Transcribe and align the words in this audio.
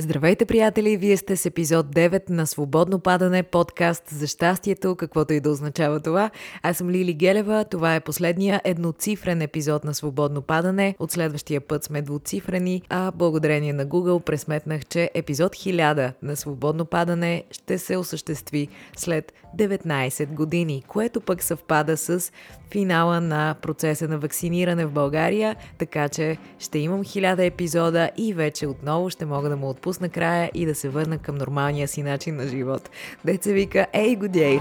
Здравейте, 0.00 0.44
приятели! 0.44 0.96
Вие 0.96 1.16
сте 1.16 1.36
с 1.36 1.46
епизод 1.46 1.86
9 1.86 2.30
на 2.30 2.46
Свободно 2.46 3.00
падане, 3.00 3.42
подкаст 3.42 4.08
за 4.08 4.26
щастието, 4.26 4.96
каквото 4.96 5.32
и 5.32 5.40
да 5.40 5.50
означава 5.50 6.00
това. 6.00 6.30
Аз 6.62 6.76
съм 6.76 6.90
Лили 6.90 7.14
Гелева. 7.14 7.64
Това 7.70 7.94
е 7.94 8.00
последния 8.00 8.60
едноцифрен 8.64 9.42
епизод 9.42 9.84
на 9.84 9.94
Свободно 9.94 10.42
падане. 10.42 10.94
От 10.98 11.10
следващия 11.10 11.60
път 11.60 11.84
сме 11.84 12.02
двуцифрени, 12.02 12.82
а 12.88 13.10
благодарение 13.10 13.72
на 13.72 13.86
Google 13.86 14.20
пресметнах, 14.24 14.86
че 14.86 15.10
епизод 15.14 15.52
1000 15.56 16.12
на 16.22 16.36
Свободно 16.36 16.84
падане 16.84 17.44
ще 17.50 17.78
се 17.78 17.96
осъществи 17.96 18.68
след 18.96 19.32
19 19.58 20.26
години, 20.26 20.84
което 20.88 21.20
пък 21.20 21.42
съвпада 21.42 21.96
с 21.96 22.32
финала 22.70 23.20
на 23.20 23.54
процеса 23.62 24.08
на 24.08 24.18
вакциниране 24.18 24.86
в 24.86 24.92
България, 24.92 25.56
така 25.78 26.08
че 26.08 26.38
ще 26.58 26.78
имам 26.78 27.04
1000 27.04 27.46
епизода 27.46 28.10
и 28.16 28.34
вече 28.34 28.66
отново 28.66 29.10
ще 29.10 29.26
мога 29.26 29.48
да 29.48 29.56
му 29.56 29.68
отпусна 29.68 29.89
края 30.08 30.50
и 30.54 30.66
да 30.66 30.74
се 30.74 30.88
върна 30.88 31.18
към 31.18 31.36
нормалния 31.36 31.88
си 31.88 32.02
начин 32.02 32.36
на 32.36 32.48
живот. 32.48 32.90
Деца 33.24 33.50
вика, 33.50 33.86
ей, 33.92 34.16
годей! 34.16 34.60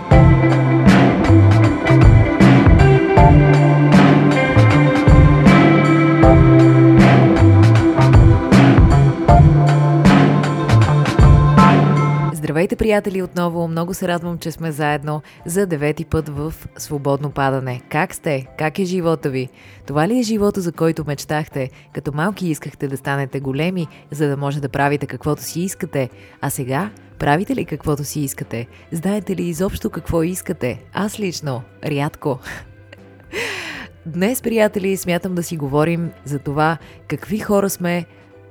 Здравейте, 12.49 12.75
приятели, 12.75 13.21
отново. 13.21 13.67
Много 13.67 13.93
се 13.93 14.07
радвам, 14.07 14.37
че 14.37 14.51
сме 14.51 14.71
заедно 14.71 15.21
за 15.45 15.65
девети 15.65 16.05
път 16.05 16.29
в 16.29 16.53
свободно 16.77 17.31
падане. 17.31 17.81
Как 17.89 18.13
сте? 18.13 18.47
Как 18.57 18.79
е 18.79 18.85
живота 18.85 19.29
ви? 19.29 19.49
Това 19.87 20.07
ли 20.07 20.19
е 20.19 20.23
живота, 20.23 20.61
за 20.61 20.71
който 20.71 21.03
мечтахте? 21.07 21.69
Като 21.93 22.11
малки 22.13 22.47
искахте 22.47 22.87
да 22.87 22.97
станете 22.97 23.39
големи, 23.39 23.87
за 24.11 24.27
да 24.27 24.37
може 24.37 24.61
да 24.61 24.69
правите 24.69 25.05
каквото 25.05 25.43
си 25.43 25.61
искате. 25.61 26.09
А 26.41 26.49
сега 26.49 26.91
правите 27.19 27.55
ли 27.55 27.65
каквото 27.65 28.03
си 28.03 28.19
искате? 28.19 28.67
Знаете 28.91 29.35
ли 29.35 29.43
изобщо 29.43 29.89
какво 29.89 30.23
искате? 30.23 30.83
Аз 30.93 31.19
лично, 31.19 31.61
рядко. 31.85 32.39
Днес, 34.05 34.41
приятели, 34.41 34.97
смятам 34.97 35.35
да 35.35 35.43
си 35.43 35.57
говорим 35.57 36.11
за 36.25 36.39
това 36.39 36.77
какви 37.07 37.39
хора 37.39 37.69
сме 37.69 38.05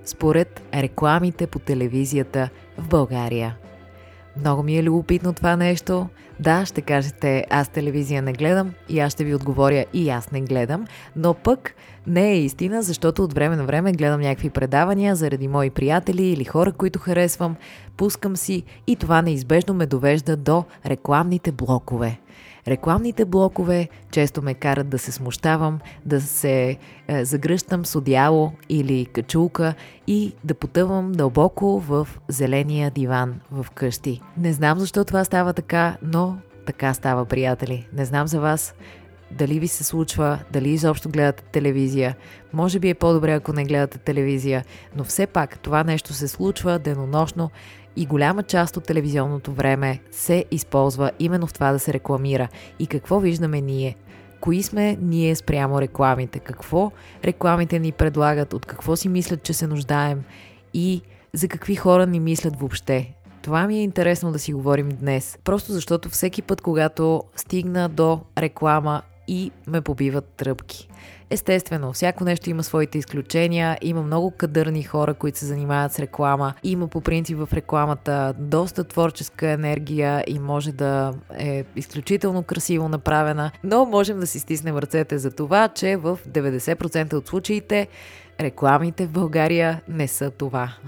според 0.05 0.63
рекламите 0.75 1.47
по 1.47 1.59
телевизията 1.59 2.49
в 2.79 2.89
България. 2.89 3.57
Много 4.41 4.63
ми 4.63 4.79
е 4.79 4.83
любопитно 4.83 5.33
това 5.33 5.57
нещо. 5.57 6.09
Да, 6.41 6.67
ще 6.67 6.81
кажете, 6.81 7.45
аз 7.51 7.69
телевизия 7.69 8.23
не 8.23 8.33
гледам 8.33 8.75
и 8.89 9.01
аз 9.01 9.13
ще 9.13 9.25
ви 9.25 9.35
отговоря 9.35 9.85
и 9.93 10.11
аз 10.11 10.31
не 10.31 10.41
гледам, 10.41 10.87
но 11.17 11.35
пък 11.35 11.75
не 12.07 12.31
е 12.31 12.39
истина, 12.39 12.83
защото 12.83 13.25
от 13.25 13.33
време 13.33 13.57
на 13.57 13.65
време 13.65 13.93
гледам 13.93 14.21
някакви 14.21 14.51
предавания 14.51 15.17
заради 15.17 15.49
мои 15.49 15.71
приятели 15.71 16.23
или 16.23 16.45
хора, 16.45 16.73
които 16.73 16.99
харесвам, 16.99 17.57
пускам 17.97 18.37
си 18.37 18.63
и 18.87 18.97
това 18.97 19.23
неизбежно 19.23 19.75
ме 19.75 19.87
довежда 19.87 20.37
до 20.37 20.65
рекламните 20.87 21.53
блокове. 21.53 22.19
Рекламните 22.69 23.25
блокове 23.25 23.89
често 24.11 24.43
ме 24.43 24.55
карат 24.55 24.89
да 24.89 24.99
се 24.99 25.13
смущавам, 25.13 25.81
да 26.07 26.21
се 26.21 26.77
е, 27.09 27.25
загръщам 27.25 27.87
с 27.87 27.97
одеяло 27.97 28.53
или 28.69 29.07
качулка 29.07 29.75
и 30.07 30.33
да 30.45 30.55
потъвам 30.55 31.13
дълбоко 31.13 31.81
в 31.81 32.09
зеления 32.29 32.91
диван 32.91 33.41
в 33.51 33.67
къщи. 33.75 34.21
Не 34.37 34.53
знам 34.53 34.79
защо 34.79 35.05
това 35.05 35.25
става 35.25 35.53
така, 35.53 35.97
но 36.03 36.39
така 36.67 36.95
става, 36.95 37.25
приятели. 37.25 37.89
Не 37.93 38.05
знам 38.05 38.27
за 38.27 38.41
вас 38.41 38.75
дали 39.31 39.61
ви 39.61 39.69
се 39.69 39.85
случва, 39.85 40.39
дали 40.53 40.71
изобщо 40.71 41.09
гледате 41.09 41.45
телевизия. 41.45 42.17
Може 42.53 42.79
би 42.79 42.89
е 42.89 42.95
по-добре, 42.95 43.33
ако 43.33 43.53
не 43.53 43.65
гледате 43.65 43.99
телевизия, 43.99 44.65
но 44.97 45.05
все 45.05 45.27
пак 45.27 45.59
това 45.59 45.85
нещо 45.85 46.13
се 46.13 46.29
случва 46.29 46.79
денонощно 46.79 47.51
и 47.99 48.07
голяма 48.07 48.43
част 48.43 48.77
от 48.77 48.85
телевизионното 48.85 49.53
време 49.53 50.01
се 50.11 50.45
използва 50.51 51.11
именно 51.19 51.47
в 51.47 51.53
това 51.53 51.73
да 51.73 51.79
се 51.79 51.93
рекламира. 51.93 52.49
И 52.79 52.87
какво 52.87 53.21
виждаме 53.21 53.61
ние? 53.61 53.97
Кои 54.41 54.63
сме 54.63 54.97
ние 55.01 55.35
спрямо 55.37 55.81
рекламите? 55.81 56.39
Какво 56.39 56.91
рекламите 57.25 57.79
ни 57.79 57.93
предлагат? 57.93 58.53
От 58.53 58.67
какво 58.67 58.97
си 58.97 59.09
мислят, 59.09 59.43
че 59.43 59.53
се 59.53 59.67
нуждаем? 59.67 60.23
И 60.75 61.03
за 61.33 61.49
какви 61.49 61.75
хора 61.75 62.07
ни 62.07 62.21
мислят 62.21 62.57
въобще? 62.57 63.15
Това 63.43 63.67
ми 63.67 63.79
е 63.79 63.83
интересно 63.83 64.33
да 64.33 64.39
си 64.39 64.53
говорим 64.53 64.89
днес. 64.89 65.39
Просто 65.45 65.73
защото 65.73 66.09
всеки 66.09 66.43
път, 66.43 66.61
когато 66.61 67.23
стигна 67.37 67.89
до 67.89 68.21
реклама 68.39 69.03
и 69.29 69.51
ме 69.67 69.81
побиват 69.81 70.25
тръпки. 70.25 70.89
Естествено, 71.31 71.93
всяко 71.93 72.25
нещо 72.25 72.51
има 72.51 72.63
своите 72.63 72.99
изключения, 72.99 73.79
има 73.83 74.03
много 74.03 74.31
кадърни 74.31 74.83
хора, 74.83 75.15
които 75.15 75.39
се 75.39 75.47
занимават 75.47 75.93
с 75.93 75.99
реклама, 75.99 76.55
има 76.63 76.89
по 76.89 77.01
принцип 77.01 77.39
в 77.39 77.49
рекламата 77.53 78.35
доста 78.39 78.85
творческа 78.85 79.49
енергия 79.49 80.25
и 80.27 80.39
може 80.39 80.73
да 80.73 81.15
е 81.39 81.65
изключително 81.77 82.43
красиво 82.43 82.89
направена, 82.89 83.51
но 83.65 83.85
можем 83.85 84.21
да 84.21 84.27
си 84.27 84.41
стиснем 84.41 84.79
ръцете 84.79 85.19
за 85.19 85.31
това, 85.31 85.69
че 85.69 85.97
в 85.97 86.19
90% 86.29 87.15
от 87.15 87.29
случаите 87.29 87.89
рекламите 88.41 89.07
в 89.07 89.11
България 89.11 89.83
не 89.89 90.09
са 90.09 90.31
това. 90.31 90.73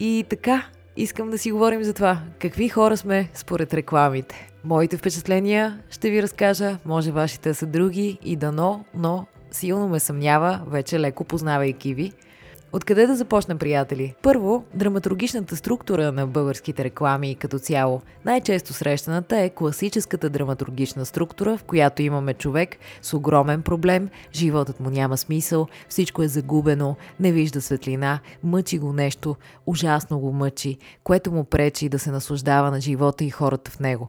И 0.00 0.24
така, 0.30 0.66
искам 0.96 1.30
да 1.30 1.38
си 1.38 1.52
говорим 1.52 1.84
за 1.84 1.94
това. 1.94 2.20
Какви 2.38 2.68
хора 2.68 2.96
сме 2.96 3.28
според 3.34 3.74
рекламите? 3.74 4.49
Моите 4.64 4.96
впечатления 4.96 5.78
ще 5.90 6.10
ви 6.10 6.22
разкажа, 6.22 6.78
може 6.84 7.12
вашите 7.12 7.54
са 7.54 7.66
други 7.66 8.18
и 8.24 8.36
дано, 8.36 8.84
но 8.94 9.26
силно 9.50 9.88
ме 9.88 10.00
съмнява, 10.00 10.60
вече 10.66 11.00
леко 11.00 11.24
познавайки 11.24 11.94
ви. 11.94 12.12
Откъде 12.72 13.06
да 13.06 13.16
започнем, 13.16 13.58
приятели? 13.58 14.14
Първо, 14.22 14.64
драматургичната 14.74 15.56
структура 15.56 16.12
на 16.12 16.26
българските 16.26 16.84
реклами 16.84 17.34
като 17.34 17.58
цяло. 17.58 18.02
Най-често 18.24 18.72
срещаната 18.72 19.40
е 19.40 19.50
класическата 19.50 20.30
драматургична 20.30 21.06
структура, 21.06 21.56
в 21.56 21.64
която 21.64 22.02
имаме 22.02 22.34
човек 22.34 22.76
с 23.02 23.14
огромен 23.14 23.62
проблем, 23.62 24.08
животът 24.34 24.80
му 24.80 24.90
няма 24.90 25.16
смисъл, 25.16 25.66
всичко 25.88 26.22
е 26.22 26.28
загубено, 26.28 26.96
не 27.20 27.32
вижда 27.32 27.60
светлина, 27.60 28.20
мъчи 28.42 28.78
го 28.78 28.92
нещо, 28.92 29.36
ужасно 29.66 30.18
го 30.18 30.32
мъчи, 30.32 30.78
което 31.04 31.32
му 31.32 31.44
пречи 31.44 31.88
да 31.88 31.98
се 31.98 32.10
наслаждава 32.10 32.70
на 32.70 32.80
живота 32.80 33.24
и 33.24 33.30
хората 33.30 33.70
в 33.70 33.80
него. 33.80 34.08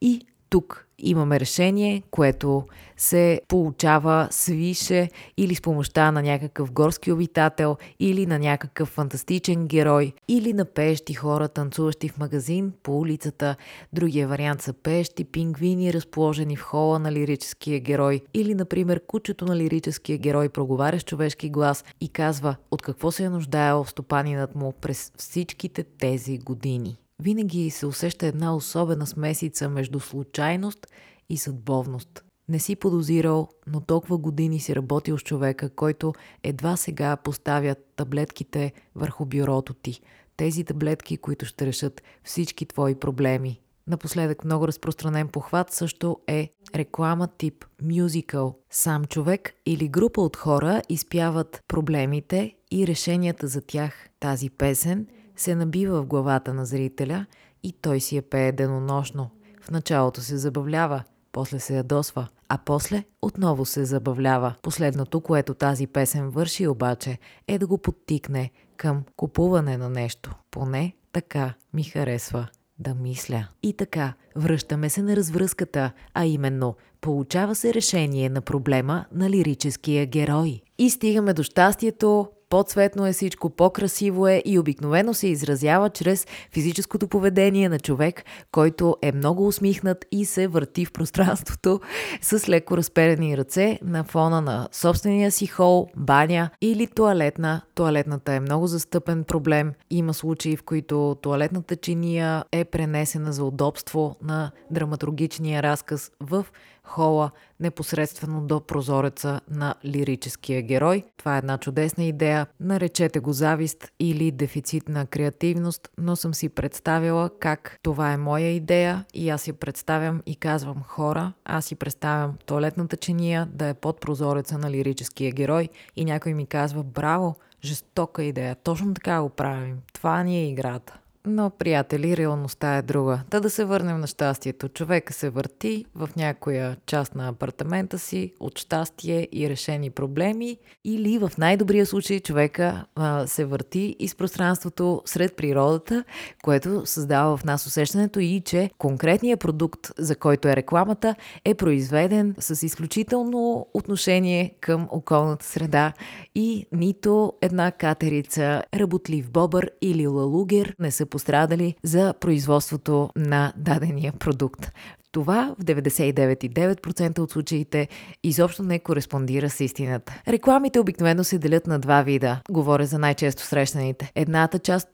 И 0.00 0.26
тук 0.50 0.88
имаме 0.98 1.40
решение, 1.40 2.02
което 2.10 2.64
се 2.96 3.40
получава 3.48 4.28
свише 4.30 5.10
или 5.36 5.54
с 5.54 5.62
помощта 5.62 6.12
на 6.12 6.22
някакъв 6.22 6.72
горски 6.72 7.12
обитател, 7.12 7.76
или 8.00 8.26
на 8.26 8.38
някакъв 8.38 8.88
фантастичен 8.88 9.66
герой, 9.66 10.12
или 10.28 10.52
на 10.52 10.64
пеещи 10.64 11.14
хора, 11.14 11.48
танцуващи 11.48 12.08
в 12.08 12.18
магазин 12.18 12.72
по 12.82 12.98
улицата. 12.98 13.56
Другия 13.92 14.28
вариант 14.28 14.62
са 14.62 14.72
пеещи 14.72 15.24
пингвини, 15.24 15.92
разположени 15.92 16.56
в 16.56 16.62
хола 16.62 16.98
на 16.98 17.12
лирическия 17.12 17.80
герой, 17.80 18.20
или, 18.34 18.54
например, 18.54 19.00
кучето 19.06 19.44
на 19.44 19.56
лирическия 19.56 20.18
герой 20.18 20.48
проговаря 20.48 21.00
с 21.00 21.04
човешки 21.04 21.50
глас 21.50 21.84
и 22.00 22.08
казва 22.08 22.56
от 22.70 22.82
какво 22.82 23.10
се 23.10 23.24
е 23.24 23.30
нуждаел 23.30 23.84
стопанинът 23.84 24.54
му 24.54 24.72
през 24.72 25.12
всичките 25.16 25.84
тези 25.98 26.38
години 26.38 26.98
винаги 27.22 27.70
се 27.70 27.86
усеща 27.86 28.26
една 28.26 28.56
особена 28.56 29.06
смесица 29.06 29.68
между 29.68 30.00
случайност 30.00 30.86
и 31.28 31.36
съдбовност. 31.36 32.24
Не 32.48 32.58
си 32.58 32.76
подозирал, 32.76 33.48
но 33.66 33.80
толкова 33.80 34.18
години 34.18 34.60
си 34.60 34.76
работил 34.76 35.18
с 35.18 35.22
човека, 35.22 35.70
който 35.70 36.12
едва 36.42 36.76
сега 36.76 37.16
поставя 37.16 37.74
таблетките 37.96 38.72
върху 38.94 39.24
бюрото 39.24 39.74
ти. 39.74 40.00
Тези 40.36 40.64
таблетки, 40.64 41.16
които 41.16 41.46
ще 41.46 41.66
решат 41.66 42.02
всички 42.24 42.66
твои 42.66 42.94
проблеми. 42.94 43.60
Напоследък 43.86 44.44
много 44.44 44.68
разпространен 44.68 45.28
похват 45.28 45.72
също 45.72 46.18
е 46.26 46.50
реклама 46.74 47.28
тип 47.38 47.64
мюзикъл. 47.82 48.58
Сам 48.70 49.04
човек 49.04 49.52
или 49.66 49.88
група 49.88 50.20
от 50.20 50.36
хора 50.36 50.82
изпяват 50.88 51.60
проблемите 51.68 52.54
и 52.70 52.86
решенията 52.86 53.46
за 53.46 53.60
тях. 53.60 54.08
Тази 54.20 54.50
песен– 54.50 55.06
се 55.40 55.54
набива 55.54 56.02
в 56.02 56.06
главата 56.06 56.54
на 56.54 56.66
зрителя 56.66 57.26
и 57.62 57.72
той 57.72 58.00
си 58.00 58.16
я 58.16 58.22
пее 58.22 58.52
денонощно. 58.52 59.30
В 59.62 59.70
началото 59.70 60.20
се 60.20 60.36
забавлява, 60.36 61.04
после 61.32 61.60
се 61.60 61.76
ядосва, 61.76 62.28
а 62.48 62.58
после 62.64 63.04
отново 63.22 63.64
се 63.64 63.84
забавлява. 63.84 64.54
Последното, 64.62 65.20
което 65.20 65.54
тази 65.54 65.86
песен 65.86 66.30
върши 66.30 66.68
обаче, 66.68 67.18
е 67.48 67.58
да 67.58 67.66
го 67.66 67.78
подтикне 67.78 68.50
към 68.76 69.02
купуване 69.16 69.76
на 69.76 69.88
нещо. 69.88 70.34
Поне 70.50 70.92
така 71.12 71.54
ми 71.74 71.84
харесва 71.84 72.48
да 72.78 72.94
мисля. 72.94 73.48
И 73.62 73.72
така, 73.72 74.14
връщаме 74.36 74.90
се 74.90 75.02
на 75.02 75.16
развръзката, 75.16 75.92
а 76.14 76.24
именно 76.24 76.76
получава 77.00 77.54
се 77.54 77.74
решение 77.74 78.28
на 78.28 78.40
проблема 78.40 79.04
на 79.12 79.30
лирическия 79.30 80.06
герой. 80.06 80.60
И 80.78 80.90
стигаме 80.90 81.34
до 81.34 81.42
щастието 81.42 82.28
по-цветно 82.48 83.06
е 83.06 83.12
всичко, 83.12 83.50
по-красиво 83.50 84.28
е 84.28 84.42
и 84.44 84.58
обикновено 84.58 85.14
се 85.14 85.28
изразява 85.28 85.90
чрез 85.90 86.26
физическото 86.52 87.08
поведение 87.08 87.68
на 87.68 87.78
човек, 87.78 88.24
който 88.52 88.96
е 89.02 89.12
много 89.12 89.46
усмихнат 89.46 90.04
и 90.12 90.24
се 90.24 90.48
върти 90.48 90.84
в 90.84 90.92
пространството 90.92 91.80
с 92.22 92.48
леко 92.48 92.76
разперени 92.76 93.36
ръце 93.36 93.78
на 93.82 94.04
фона 94.04 94.40
на 94.40 94.68
собствения 94.72 95.32
си 95.32 95.46
хол, 95.46 95.88
баня 95.96 96.50
или 96.60 96.86
туалетна. 96.86 97.62
Туалетната 97.74 98.32
е 98.32 98.40
много 98.40 98.66
застъпен 98.66 99.24
проблем. 99.24 99.72
Има 99.90 100.14
случаи, 100.14 100.56
в 100.56 100.62
които 100.62 101.16
туалетната 101.22 101.76
чиния 101.76 102.44
е 102.52 102.64
пренесена 102.64 103.32
за 103.32 103.44
удобство 103.44 104.16
на 104.22 104.50
драматургичния 104.70 105.62
разказ 105.62 106.10
в 106.20 106.46
хола 106.88 107.30
непосредствено 107.60 108.40
до 108.40 108.60
прозореца 108.60 109.40
на 109.50 109.74
лирическия 109.84 110.62
герой. 110.62 111.04
Това 111.16 111.34
е 111.34 111.38
една 111.38 111.58
чудесна 111.58 112.04
идея. 112.04 112.37
Наречете 112.60 113.20
го 113.20 113.32
завист 113.32 113.92
или 114.00 114.30
дефицит 114.30 114.88
на 114.88 115.06
креативност, 115.06 115.88
но 115.98 116.16
съм 116.16 116.34
си 116.34 116.48
представила 116.48 117.30
как 117.40 117.78
това 117.82 118.12
е 118.12 118.16
моя 118.16 118.48
идея 118.48 119.04
и 119.14 119.30
аз 119.30 119.42
си 119.42 119.52
представям 119.52 120.22
и 120.26 120.36
казвам 120.36 120.82
хора, 120.82 121.32
аз 121.44 121.64
си 121.64 121.74
представям 121.74 122.34
туалетната 122.46 122.96
чиния 122.96 123.48
да 123.52 123.68
е 123.68 123.74
под 123.74 124.00
прозореца 124.00 124.58
на 124.58 124.70
лирическия 124.70 125.32
герой 125.32 125.68
и 125.96 126.04
някой 126.04 126.34
ми 126.34 126.46
казва 126.46 126.82
браво, 126.82 127.36
жестока 127.64 128.24
идея, 128.24 128.56
точно 128.64 128.94
така 128.94 129.22
го 129.22 129.28
правим. 129.28 129.78
Това 129.92 130.22
ни 130.22 130.38
е 130.38 130.48
играта. 130.48 130.98
Но, 131.30 131.50
приятели, 131.50 132.16
реалността 132.16 132.76
е 132.76 132.82
друга. 132.82 133.20
Та 133.30 133.40
да 133.40 133.50
се 133.50 133.64
върнем 133.64 134.00
на 134.00 134.06
щастието. 134.06 134.68
Човека 134.68 135.12
се 135.12 135.30
върти 135.30 135.84
в 135.94 136.08
някоя 136.16 136.76
част 136.86 137.14
на 137.14 137.28
апартамента 137.28 137.98
си 137.98 138.32
от 138.40 138.58
щастие 138.58 139.28
и 139.32 139.50
решени 139.50 139.90
проблеми 139.90 140.58
или 140.84 141.18
в 141.18 141.32
най-добрия 141.38 141.86
случай 141.86 142.20
човека 142.20 142.84
а, 142.94 143.26
се 143.26 143.44
върти 143.44 143.96
из 143.98 144.14
пространството 144.14 145.02
сред 145.04 145.36
природата, 145.36 146.04
което 146.44 146.86
създава 146.86 147.36
в 147.36 147.44
нас 147.44 147.66
усещането 147.66 148.20
и 148.20 148.42
че 148.44 148.70
конкретният 148.78 149.40
продукт, 149.40 149.90
за 149.98 150.16
който 150.16 150.48
е 150.48 150.56
рекламата, 150.56 151.14
е 151.44 151.54
произведен 151.54 152.34
с 152.38 152.66
изключително 152.66 153.66
отношение 153.74 154.54
към 154.60 154.88
околната 154.90 155.46
среда 155.46 155.92
и 156.34 156.66
нито 156.72 157.32
една 157.42 157.70
катерица, 157.70 158.62
работлив 158.74 159.30
бобър 159.30 159.70
или 159.80 160.06
лалугер 160.06 160.74
не 160.78 160.90
са 160.90 161.06
пострадали 161.18 161.74
за 161.82 162.14
производството 162.20 163.10
на 163.16 163.52
дадения 163.56 164.12
продукт. 164.12 164.72
Това 165.12 165.54
в 165.58 165.64
99,9% 165.64 167.18
от 167.18 167.30
случаите 167.30 167.88
изобщо 168.24 168.62
не 168.62 168.78
кореспондира 168.78 169.50
с 169.50 169.60
истината. 169.60 170.22
Рекламите 170.28 170.80
обикновено 170.80 171.24
се 171.24 171.38
делят 171.38 171.66
на 171.66 171.78
два 171.78 172.02
вида. 172.02 172.40
Говоря 172.50 172.86
за 172.86 172.98
най-често 172.98 173.42
срещаните. 173.42 174.12
Едната 174.14 174.58
част 174.58 174.88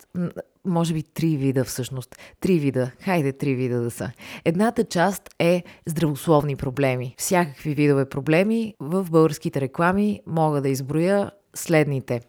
може 0.65 0.95
би 0.95 1.03
три 1.03 1.37
вида 1.37 1.65
всъщност. 1.65 2.17
Три 2.41 2.59
вида. 2.59 2.91
Хайде 3.01 3.33
три 3.33 3.55
вида 3.55 3.81
да 3.81 3.91
са. 3.91 4.11
Едната 4.45 4.85
част 4.85 5.23
е 5.39 5.63
здравословни 5.87 6.57
проблеми. 6.57 7.15
Всякакви 7.19 7.75
видове 7.75 8.09
проблеми 8.09 8.75
в 8.81 9.07
българските 9.11 9.61
реклами 9.61 10.21
мога 10.27 10.61
да 10.61 10.69
изброя 10.69 11.31
следните 11.55 12.21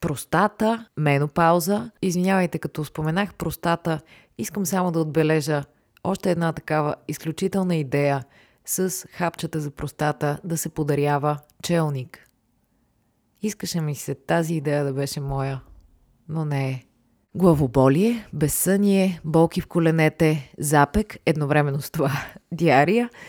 простата, 0.00 0.86
менопауза. 0.96 1.90
Извинявайте, 2.02 2.58
като 2.58 2.84
споменах 2.84 3.34
простата, 3.34 4.00
искам 4.38 4.66
само 4.66 4.92
да 4.92 5.00
отбележа 5.00 5.64
още 6.04 6.30
една 6.30 6.52
такава 6.52 6.94
изключителна 7.08 7.76
идея 7.76 8.24
с 8.64 9.06
хапчета 9.10 9.60
за 9.60 9.70
простата 9.70 10.38
да 10.44 10.56
се 10.56 10.68
подарява 10.68 11.38
челник. 11.62 12.28
Искаше 13.42 13.80
ми 13.80 13.94
се 13.94 14.14
тази 14.14 14.54
идея 14.54 14.84
да 14.84 14.92
беше 14.92 15.20
моя, 15.20 15.60
но 16.28 16.44
не 16.44 16.70
е. 16.70 16.82
Главоболие, 17.34 18.28
безсъние, 18.32 19.20
болки 19.24 19.60
в 19.60 19.66
коленете, 19.66 20.52
запек, 20.58 21.16
едновременно 21.26 21.80
с 21.80 21.90
това 21.90 22.10
диария– 22.52 23.10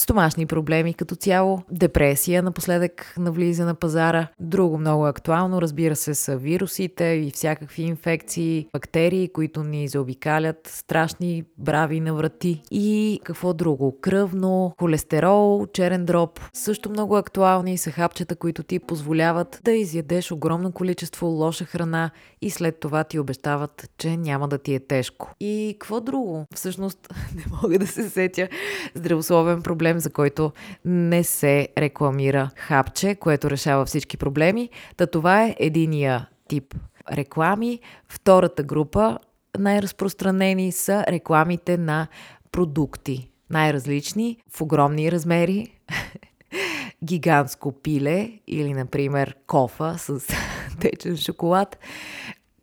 стомашни 0.00 0.46
проблеми 0.46 0.94
като 0.94 1.16
цяло, 1.16 1.62
депресия 1.70 2.42
напоследък 2.42 3.14
навлиза 3.18 3.64
на 3.64 3.74
пазара. 3.74 4.26
Друго 4.40 4.78
много 4.78 5.06
актуално, 5.06 5.62
разбира 5.62 5.96
се, 5.96 6.14
са 6.14 6.36
вирусите 6.36 7.04
и 7.04 7.30
всякакви 7.30 7.82
инфекции, 7.82 8.66
бактерии, 8.72 9.28
които 9.28 9.64
ни 9.64 9.88
заобикалят, 9.88 10.66
страшни 10.66 11.44
брави 11.58 12.00
на 12.00 12.14
врати. 12.14 12.62
И 12.70 13.20
какво 13.24 13.52
друго? 13.52 13.98
Кръвно, 14.00 14.74
холестерол, 14.78 15.66
черен 15.72 16.04
дроб. 16.04 16.40
Също 16.52 16.90
много 16.90 17.16
актуални 17.16 17.78
са 17.78 17.90
хапчета, 17.90 18.36
които 18.36 18.62
ти 18.62 18.78
позволяват 18.78 19.60
да 19.64 19.72
изядеш 19.72 20.32
огромно 20.32 20.72
количество 20.72 21.26
лоша 21.26 21.64
храна 21.64 22.10
и 22.42 22.50
след 22.50 22.80
това 22.80 23.04
ти 23.04 23.18
обещават, 23.18 23.90
че 23.98 24.16
няма 24.16 24.48
да 24.48 24.58
ти 24.58 24.74
е 24.74 24.80
тежко. 24.80 25.34
И 25.40 25.76
какво 25.80 26.00
друго? 26.00 26.46
Всъщност 26.54 26.98
не 27.34 27.44
мога 27.62 27.78
да 27.78 27.86
се 27.86 28.10
сетя 28.10 28.48
здравословен 28.94 29.62
проблем 29.62 29.89
проблем, 29.90 30.00
за 30.00 30.10
който 30.10 30.52
не 30.84 31.24
се 31.24 31.68
рекламира 31.78 32.50
хапче, 32.56 33.14
което 33.14 33.50
решава 33.50 33.86
всички 33.86 34.16
проблеми. 34.16 34.70
Та 34.96 35.06
това 35.06 35.44
е 35.44 35.56
единия 35.58 36.28
тип 36.48 36.74
реклами. 37.12 37.80
Втората 38.08 38.62
група 38.62 39.18
най-разпространени 39.58 40.72
са 40.72 41.04
рекламите 41.08 41.76
на 41.76 42.06
продукти. 42.52 43.30
Най-различни, 43.50 44.36
в 44.50 44.60
огромни 44.60 45.12
размери. 45.12 45.66
Гигантско 47.04 47.72
пиле 47.72 48.30
или, 48.46 48.72
например, 48.72 49.36
кофа 49.46 49.94
с 49.98 50.20
течен 50.80 51.16
шоколад, 51.16 51.78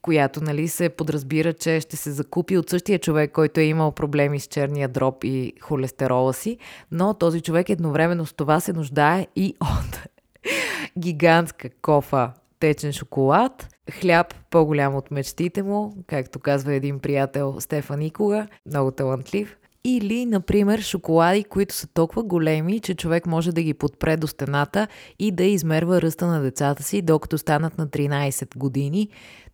която 0.07 0.43
нали, 0.43 0.67
се 0.67 0.89
подразбира, 0.89 1.53
че 1.53 1.79
ще 1.79 1.97
се 1.97 2.11
закупи 2.11 2.57
от 2.57 2.69
същия 2.69 2.99
човек, 2.99 3.31
който 3.31 3.59
е 3.59 3.63
имал 3.63 3.91
проблеми 3.91 4.39
с 4.39 4.47
черния 4.47 4.87
дроб 4.87 5.23
и 5.23 5.53
холестерола 5.61 6.33
си, 6.33 6.57
но 6.91 7.13
този 7.13 7.41
човек 7.41 7.69
едновременно 7.69 8.25
с 8.25 8.33
това 8.33 8.59
се 8.59 8.73
нуждае 8.73 9.27
и 9.35 9.55
от 9.61 9.99
гигантска 10.99 11.69
кофа 11.81 12.31
течен 12.59 12.93
шоколад, 12.93 13.67
хляб 13.91 14.33
по-голям 14.49 14.95
от 14.95 15.11
мечтите 15.11 15.63
му, 15.63 15.93
както 16.07 16.39
казва 16.39 16.73
един 16.73 16.99
приятел 16.99 17.55
Стефан 17.59 17.99
Никога, 17.99 18.47
много 18.65 18.91
талантлив, 18.91 19.57
или, 19.83 20.25
например, 20.25 20.81
шоколади, 20.81 21.43
които 21.43 21.75
са 21.75 21.87
толкова 21.87 22.23
големи, 22.23 22.79
че 22.79 22.95
човек 22.95 23.25
може 23.25 23.51
да 23.51 23.61
ги 23.61 23.73
подпре 23.73 24.17
до 24.17 24.27
стената 24.27 24.87
и 25.19 25.31
да 25.31 25.43
измерва 25.43 26.01
ръста 26.01 26.27
на 26.27 26.41
децата 26.41 26.83
си, 26.83 27.01
докато 27.01 27.37
станат 27.37 27.77
на 27.77 27.87
13 27.87 28.57
години 28.57 29.09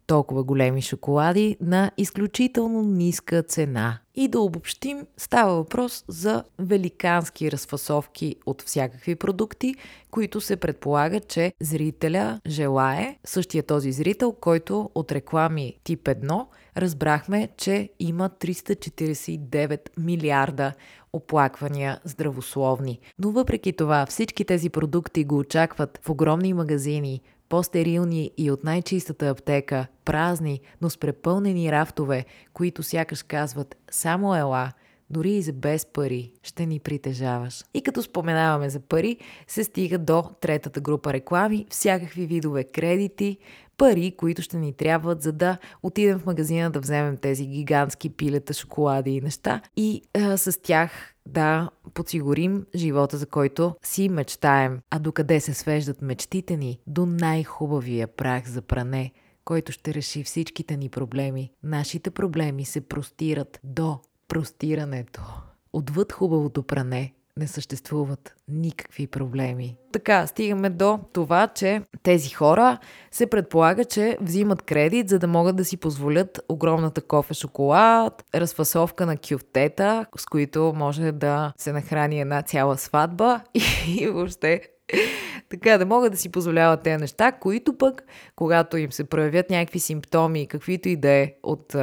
толкова 0.08 0.44
големи 0.44 0.82
шоколади 0.82 1.58
на 1.62 1.92
изключително 1.98 2.82
ниска 2.82 3.44
цена. 3.44 4.00
И 4.16 4.28
да 4.28 4.40
обобщим, 4.40 5.08
става 5.18 5.56
въпрос 5.56 6.06
за 6.08 6.44
великански 6.60 7.52
разфасовки 7.52 8.36
от 8.46 8.62
всякакви 8.62 9.16
продукти, 9.16 9.76
които 10.12 10.42
се 10.42 10.56
предполага, 10.56 11.20
че 11.20 11.54
зрителя 11.62 12.40
желае, 12.48 13.18
същия 13.26 13.64
този 13.64 13.92
зрител, 13.92 14.32
който 14.32 14.90
от 14.96 15.12
реклами 15.12 15.76
тип 15.84 16.04
1 16.04 16.46
разбрахме, 16.78 17.50
че 17.58 17.90
има 18.00 18.30
349 18.30 19.80
милиарда 19.98 20.74
оплаквания 21.14 22.00
здравословни. 22.04 23.00
Но 23.20 23.32
въпреки 23.32 23.74
това 23.74 24.06
всички 24.06 24.46
тези 24.46 24.70
продукти 24.70 25.24
го 25.24 25.38
очакват 25.38 26.00
в 26.04 26.10
огромни 26.10 26.54
магазини, 26.54 27.22
по-стерилни 27.54 28.32
и 28.38 28.52
от 28.52 28.64
най-чистата 28.64 29.30
аптека, 29.30 29.88
празни, 30.06 30.62
но 30.82 30.90
с 30.90 30.98
препълнени 30.98 31.72
рафтове, 31.72 32.26
които 32.54 32.84
сякаш 32.84 33.24
казват 33.24 33.76
само 33.92 34.36
ела, 34.36 34.72
дори 35.10 35.32
и 35.32 35.42
за 35.42 35.54
без 35.54 35.86
пари 35.86 36.32
ще 36.44 36.66
ни 36.66 36.80
притежаваш. 36.80 37.64
И 37.74 37.82
като 37.82 38.02
споменаваме 38.02 38.70
за 38.70 38.80
пари, 38.80 39.18
се 39.48 39.64
стига 39.64 39.98
до 39.98 40.24
третата 40.42 40.82
група 40.82 41.14
реклами, 41.14 41.66
всякакви 41.70 42.26
видове 42.26 42.64
кредити, 42.64 43.38
пари, 43.78 44.14
които 44.18 44.42
ще 44.42 44.58
ни 44.58 44.74
трябват, 44.74 45.22
за 45.22 45.32
да 45.32 45.58
отидем 45.84 46.20
в 46.20 46.26
магазина 46.26 46.72
да 46.72 46.80
вземем 46.80 47.18
тези 47.18 47.46
гигантски 47.46 48.10
пилета, 48.10 48.54
шоколади 48.54 49.12
и 49.12 49.22
неща. 49.22 49.62
И 49.78 50.02
а, 50.14 50.38
с 50.38 50.62
тях 50.62 50.92
да 51.26 51.70
подсигурим 51.94 52.66
живота, 52.76 53.18
за 53.18 53.26
който 53.26 53.76
си 53.84 54.10
мечтаем. 54.10 54.80
А 54.90 55.00
докъде 55.00 55.40
се 55.40 55.54
свеждат 55.54 56.02
мечтите 56.02 56.58
ни? 56.58 56.80
До 56.88 57.06
най-хубавия 57.06 58.08
прах 58.08 58.50
за 58.50 58.62
пране, 58.62 59.12
който 59.46 59.72
ще 59.72 59.94
реши 59.94 60.24
всичките 60.24 60.78
ни 60.78 60.90
проблеми. 60.90 61.52
Нашите 61.64 62.12
проблеми 62.12 62.66
се 62.66 62.82
простират 62.82 63.60
до 63.64 64.00
простирането. 64.28 65.22
Отвъд 65.74 66.12
хубавото 66.12 66.64
пране 66.64 67.14
не 67.38 67.48
съществуват 67.48 68.36
никакви 68.48 69.08
проблеми. 69.08 69.76
Така, 69.92 70.28
стигаме 70.28 70.70
до 70.70 71.00
това, 71.14 71.48
че 71.48 71.82
тези 72.04 72.30
хора 72.30 72.78
се 73.12 73.28
предполага, 73.28 73.86
че 73.86 74.18
взимат 74.22 74.62
кредит, 74.62 75.10
за 75.10 75.20
да 75.20 75.28
могат 75.28 75.56
да 75.56 75.66
си 75.66 75.78
позволят 75.78 76.40
огромната 76.50 77.02
кофе 77.02 77.34
шоколад, 77.34 78.24
разфасовка 78.36 79.06
на 79.06 79.18
кюфтета, 79.18 80.06
с 80.18 80.26
които 80.26 80.74
може 80.76 81.12
да 81.12 81.54
се 81.58 81.72
нахрани 81.72 82.22
една 82.22 82.42
цяла 82.42 82.78
сватба 82.78 83.42
и, 83.54 83.62
и 84.00 84.08
въобще 84.08 84.62
така 85.50 85.78
да 85.78 85.86
могат 85.86 86.12
да 86.12 86.18
си 86.18 86.30
позволяват 86.30 86.84
тези 86.84 86.98
неща, 86.98 87.32
които 87.32 87.78
пък, 87.78 88.04
когато 88.36 88.78
им 88.78 88.92
се 88.92 89.04
проявят 89.04 89.50
някакви 89.50 89.80
симптоми, 89.80 90.48
каквито 90.48 90.90
и 90.90 90.96
да 90.96 91.10
е 91.10 91.34
от 91.44 91.76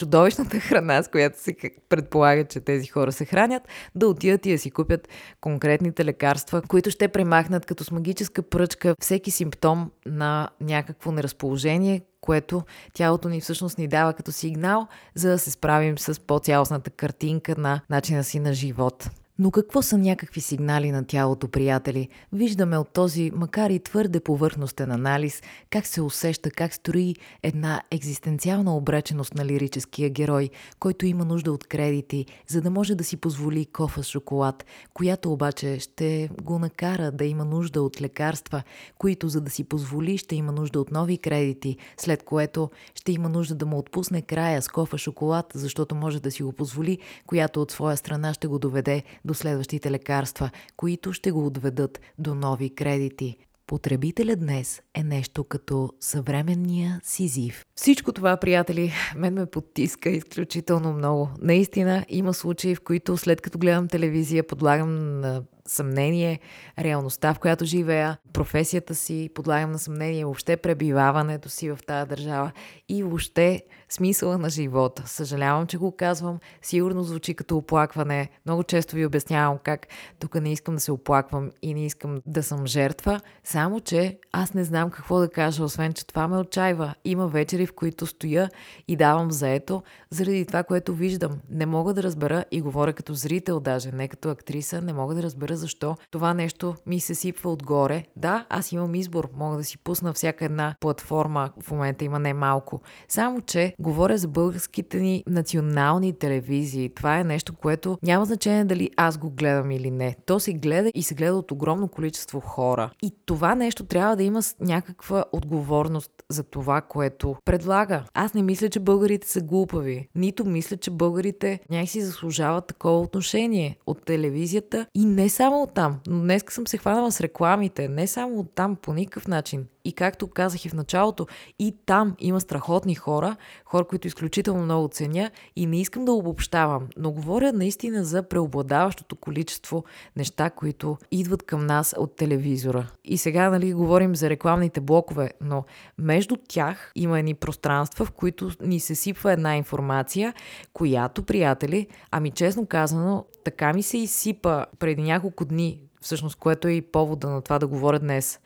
чудовищната 0.00 0.60
храна, 0.60 1.02
с 1.02 1.08
която 1.08 1.38
се 1.38 1.56
предполага, 1.88 2.44
че 2.44 2.60
тези 2.60 2.86
хора 2.86 3.12
се 3.12 3.24
хранят, 3.24 3.62
да 3.94 4.08
отидат 4.08 4.46
и 4.46 4.52
да 4.52 4.58
си 4.58 4.70
купят 4.70 5.08
конкретните 5.40 6.04
лекарства, 6.04 6.62
които 6.62 6.90
ще 6.90 7.08
премахнат 7.08 7.66
като 7.66 7.84
с 7.84 7.90
магическа 7.90 8.42
пръчка 8.42 8.94
всеки 9.00 9.30
симптом 9.30 9.90
на 10.06 10.48
някакво 10.60 11.12
неразположение, 11.12 12.00
което 12.20 12.62
тялото 12.94 13.28
ни 13.28 13.40
всъщност 13.40 13.78
ни 13.78 13.88
дава 13.88 14.12
като 14.12 14.32
сигнал, 14.32 14.86
за 15.14 15.30
да 15.30 15.38
се 15.38 15.50
справим 15.50 15.98
с 15.98 16.20
по-цялостната 16.20 16.90
картинка 16.90 17.54
на 17.58 17.80
начина 17.90 18.24
си 18.24 18.40
на 18.40 18.54
живот. 18.54 19.10
Но 19.42 19.50
какво 19.50 19.82
са 19.82 19.98
някакви 19.98 20.40
сигнали 20.40 20.90
на 20.90 21.04
тялото, 21.04 21.48
приятели? 21.48 22.08
Виждаме 22.32 22.78
от 22.78 22.88
този, 22.92 23.30
макар 23.34 23.70
и 23.70 23.78
твърде 23.78 24.20
повърхностен 24.20 24.90
анализ, 24.90 25.42
как 25.70 25.86
се 25.86 26.02
усеща, 26.02 26.50
как 26.50 26.74
строи 26.74 27.16
една 27.42 27.82
екзистенциална 27.90 28.76
обреченост 28.76 29.34
на 29.34 29.44
лирическия 29.44 30.10
герой, 30.10 30.50
който 30.80 31.06
има 31.06 31.24
нужда 31.24 31.52
от 31.52 31.64
кредити, 31.64 32.26
за 32.48 32.60
да 32.60 32.70
може 32.70 32.94
да 32.94 33.04
си 33.04 33.16
позволи 33.16 33.66
кофа 33.66 34.02
с 34.02 34.06
шоколад, 34.06 34.64
която 34.94 35.32
обаче 35.32 35.78
ще 35.78 36.28
го 36.42 36.58
накара 36.58 37.12
да 37.12 37.24
има 37.24 37.44
нужда 37.44 37.82
от 37.82 38.00
лекарства, 38.00 38.62
които 38.98 39.28
за 39.28 39.40
да 39.40 39.50
си 39.50 39.64
позволи 39.64 40.18
ще 40.18 40.36
има 40.36 40.52
нужда 40.52 40.80
от 40.80 40.90
нови 40.90 41.18
кредити, 41.18 41.76
след 41.96 42.22
което 42.22 42.70
ще 42.94 43.12
има 43.12 43.28
нужда 43.28 43.54
да 43.54 43.66
му 43.66 43.78
отпусне 43.78 44.22
края 44.22 44.62
с 44.62 44.68
кофа 44.68 44.98
шоколад, 44.98 45.52
защото 45.54 45.94
може 45.94 46.20
да 46.20 46.30
си 46.30 46.42
го 46.42 46.52
позволи, 46.52 46.98
която 47.26 47.62
от 47.62 47.70
своя 47.70 47.96
страна 47.96 48.34
ще 48.34 48.46
го 48.46 48.58
доведе 48.58 49.02
до 49.30 49.34
следващите 49.34 49.90
лекарства, 49.90 50.50
които 50.76 51.12
ще 51.12 51.30
го 51.30 51.46
отведат 51.46 52.00
до 52.18 52.34
нови 52.34 52.70
кредити. 52.70 53.36
Потребителя 53.66 54.36
днес 54.36 54.82
е 54.94 55.02
нещо 55.02 55.44
като 55.44 55.90
съвременния 56.00 57.00
сизив. 57.04 57.64
Всичко 57.74 58.12
това, 58.12 58.36
приятели, 58.36 58.92
мен 59.16 59.34
ме 59.34 59.46
потиска 59.46 60.10
изключително 60.10 60.92
много. 60.92 61.28
Наистина 61.42 62.04
има 62.08 62.34
случаи, 62.34 62.74
в 62.74 62.80
които 62.80 63.16
след 63.16 63.40
като 63.40 63.58
гледам 63.58 63.88
телевизия, 63.88 64.46
подлагам 64.46 65.20
на 65.20 65.42
съмнение 65.70 66.40
реалността, 66.78 67.34
в 67.34 67.38
която 67.38 67.64
живея, 67.64 68.18
професията 68.32 68.94
си, 68.94 69.30
подлагам 69.34 69.72
на 69.72 69.78
съмнение 69.78 70.24
въобще 70.24 70.56
пребиваването 70.56 71.48
си 71.48 71.70
в 71.70 71.78
тази 71.86 72.08
държава 72.08 72.52
и 72.88 73.02
въобще 73.02 73.62
смисъла 73.88 74.38
на 74.38 74.50
живота. 74.50 75.02
Съжалявам, 75.06 75.66
че 75.66 75.78
го 75.78 75.96
казвам. 75.96 76.38
Сигурно 76.62 77.02
звучи 77.02 77.34
като 77.34 77.56
оплакване. 77.56 78.28
Много 78.46 78.62
често 78.62 78.96
ви 78.96 79.06
обяснявам 79.06 79.58
как 79.64 79.86
тук 80.18 80.34
не 80.34 80.52
искам 80.52 80.74
да 80.74 80.80
се 80.80 80.92
оплаквам 80.92 81.50
и 81.62 81.74
не 81.74 81.86
искам 81.86 82.22
да 82.26 82.42
съм 82.42 82.66
жертва. 82.66 83.20
Само, 83.44 83.80
че 83.80 84.18
аз 84.32 84.54
не 84.54 84.64
знам 84.64 84.90
какво 84.90 85.18
да 85.18 85.30
кажа, 85.30 85.64
освен, 85.64 85.92
че 85.92 86.06
това 86.06 86.28
ме 86.28 86.38
отчаива. 86.38 86.94
Има 87.04 87.28
вечери, 87.28 87.66
в 87.66 87.72
които 87.72 88.06
стоя 88.06 88.50
и 88.88 88.96
давам 88.96 89.30
заето 89.30 89.82
заради 90.10 90.46
това, 90.46 90.62
което 90.62 90.94
виждам. 90.94 91.40
Не 91.50 91.66
мога 91.66 91.94
да 91.94 92.02
разбера 92.02 92.44
и 92.50 92.60
говоря 92.60 92.92
като 92.92 93.14
зрител 93.14 93.60
даже, 93.60 93.92
не 93.92 94.08
като 94.08 94.30
актриса, 94.30 94.82
не 94.82 94.92
мога 94.92 95.14
да 95.14 95.22
разбера 95.22 95.56
защо 95.60 95.96
това 96.10 96.34
нещо 96.34 96.74
ми 96.86 97.00
се 97.00 97.14
сипва 97.14 97.52
отгоре. 97.52 98.04
Да, 98.16 98.46
аз 98.48 98.72
имам 98.72 98.94
избор, 98.94 99.28
мога 99.36 99.56
да 99.56 99.64
си 99.64 99.78
пусна 99.78 100.12
всяка 100.12 100.44
една 100.44 100.74
платформа, 100.80 101.50
в 101.62 101.70
момента 101.70 102.04
има 102.04 102.18
не 102.18 102.34
малко. 102.34 102.80
Само, 103.08 103.40
че 103.40 103.74
говоря 103.78 104.18
за 104.18 104.28
българските 104.28 105.00
ни 105.00 105.24
национални 105.26 106.12
телевизии. 106.12 106.88
Това 106.94 107.18
е 107.18 107.24
нещо, 107.24 107.54
което 107.54 107.98
няма 108.02 108.24
значение 108.24 108.64
дали 108.64 108.90
аз 108.96 109.18
го 109.18 109.30
гледам 109.30 109.70
или 109.70 109.90
не. 109.90 110.16
То 110.26 110.40
се 110.40 110.52
гледа 110.52 110.90
и 110.94 111.02
се 111.02 111.14
гледа 111.14 111.34
от 111.34 111.50
огромно 111.50 111.88
количество 111.88 112.40
хора. 112.40 112.90
И 113.02 113.12
това 113.26 113.54
нещо 113.54 113.84
трябва 113.84 114.16
да 114.16 114.22
има 114.22 114.40
някаква 114.60 115.24
отговорност 115.32 116.10
за 116.28 116.42
това, 116.42 116.80
което 116.80 117.36
предлага. 117.44 118.04
Аз 118.14 118.34
не 118.34 118.42
мисля, 118.42 118.68
че 118.68 118.80
българите 118.80 119.28
са 119.28 119.40
глупави. 119.40 120.08
Нито 120.14 120.44
мисля, 120.44 120.76
че 120.76 120.90
българите 120.90 121.60
някакси 121.70 122.00
заслужават 122.00 122.66
такова 122.66 123.00
отношение 123.00 123.76
от 123.86 124.04
телевизията 124.04 124.86
и 124.94 125.04
не 125.04 125.28
само 125.28 125.49
от 125.56 125.74
там. 125.74 126.00
Но 126.06 126.20
днес 126.22 126.44
съм 126.48 126.66
се 126.66 126.78
хванала 126.78 127.12
с 127.12 127.20
рекламите. 127.20 127.88
Не 127.88 128.06
само 128.06 128.40
от 128.40 128.54
там 128.54 128.76
по 128.76 128.92
никакъв 128.92 129.28
начин. 129.28 129.66
И 129.84 129.92
както 129.92 130.28
казах 130.28 130.64
и 130.64 130.68
в 130.68 130.74
началото, 130.74 131.26
и 131.58 131.76
там 131.86 132.16
има 132.18 132.40
страхотни 132.40 132.94
хора, 132.94 133.36
хора, 133.64 133.84
които 133.84 134.06
изключително 134.06 134.62
много 134.62 134.88
ценя 134.88 135.30
и 135.56 135.66
не 135.66 135.80
искам 135.80 136.04
да 136.04 136.12
обобщавам, 136.12 136.88
но 136.96 137.10
говоря 137.10 137.52
наистина 137.52 138.04
за 138.04 138.22
преобладаващото 138.22 139.16
количество 139.16 139.84
неща, 140.16 140.50
които 140.50 140.96
идват 141.10 141.42
към 141.42 141.66
нас 141.66 141.94
от 141.98 142.16
телевизора. 142.16 142.86
И 143.04 143.18
сега, 143.18 143.50
нали, 143.50 143.74
говорим 143.74 144.16
за 144.16 144.30
рекламните 144.30 144.80
блокове, 144.80 145.30
но 145.40 145.64
между 145.98 146.36
тях 146.48 146.92
има 146.94 147.18
едни 147.18 147.34
пространства, 147.34 148.04
в 148.04 148.10
които 148.10 148.50
ни 148.60 148.80
се 148.80 148.94
сипва 148.94 149.32
една 149.32 149.56
информация, 149.56 150.34
която, 150.72 151.22
приятели, 151.22 151.86
ами 152.10 152.30
честно 152.30 152.66
казано, 152.66 153.24
така 153.44 153.72
ми 153.72 153.82
се 153.82 153.98
изсипа 153.98 154.66
преди 154.78 155.02
няколко 155.02 155.44
дни, 155.44 155.80
всъщност, 156.00 156.36
което 156.36 156.68
е 156.68 156.72
и 156.72 156.82
повода 156.82 157.28
на 157.28 157.42
това 157.42 157.58
да 157.58 157.66
говоря 157.66 157.98
днес 157.98 158.40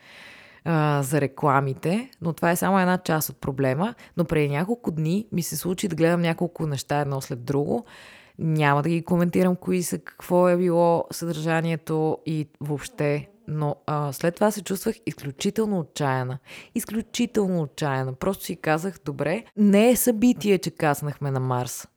а, 0.65 1.03
за 1.03 1.21
рекламите, 1.21 2.09
но 2.21 2.33
това 2.33 2.51
е 2.51 2.55
само 2.55 2.79
една 2.79 2.97
част 2.97 3.29
от 3.29 3.41
проблема. 3.41 3.95
Но 4.17 4.25
преди 4.25 4.49
няколко 4.49 4.91
дни 4.91 5.27
ми 5.31 5.43
се 5.43 5.57
случи 5.57 5.87
да 5.87 5.95
гледам 5.95 6.21
няколко 6.21 6.67
неща 6.67 6.99
едно 6.99 7.21
след 7.21 7.43
друго. 7.43 7.85
Няма 8.39 8.81
да 8.81 8.89
ги 8.89 9.03
коментирам 9.03 9.55
кои 9.55 9.83
са, 9.83 9.99
какво 9.99 10.49
е 10.49 10.57
било 10.57 11.05
съдържанието 11.11 12.17
и 12.25 12.47
въобще. 12.61 13.29
Но 13.47 13.75
а, 13.85 14.13
след 14.13 14.35
това 14.35 14.51
се 14.51 14.63
чувствах 14.63 14.95
изключително 15.05 15.79
отчаяна. 15.79 16.37
Изключително 16.75 17.61
отчаяна. 17.61 18.13
Просто 18.13 18.43
си 18.43 18.55
казах, 18.55 18.99
добре, 19.05 19.43
не 19.57 19.89
е 19.89 19.95
събитие, 19.95 20.57
че 20.57 20.71
каснахме 20.71 21.31
на 21.31 21.39
Марс. 21.39 21.87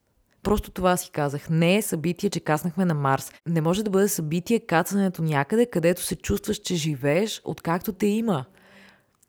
Просто 0.42 0.70
това 0.70 0.96
си 0.96 1.10
казах. 1.10 1.50
Не 1.50 1.76
е 1.76 1.82
събитие, 1.82 2.30
че 2.30 2.40
каснахме 2.40 2.84
на 2.84 2.94
Марс. 2.94 3.32
Не 3.46 3.60
може 3.60 3.82
да 3.82 3.90
бъде 3.90 4.08
събитие 4.08 4.60
кацането 4.60 5.22
някъде, 5.22 5.66
където 5.66 6.02
се 6.02 6.16
чувстваш, 6.16 6.58
че 6.58 6.74
живееш, 6.74 7.42
откакто 7.44 7.92
те 7.92 8.06
има. 8.06 8.44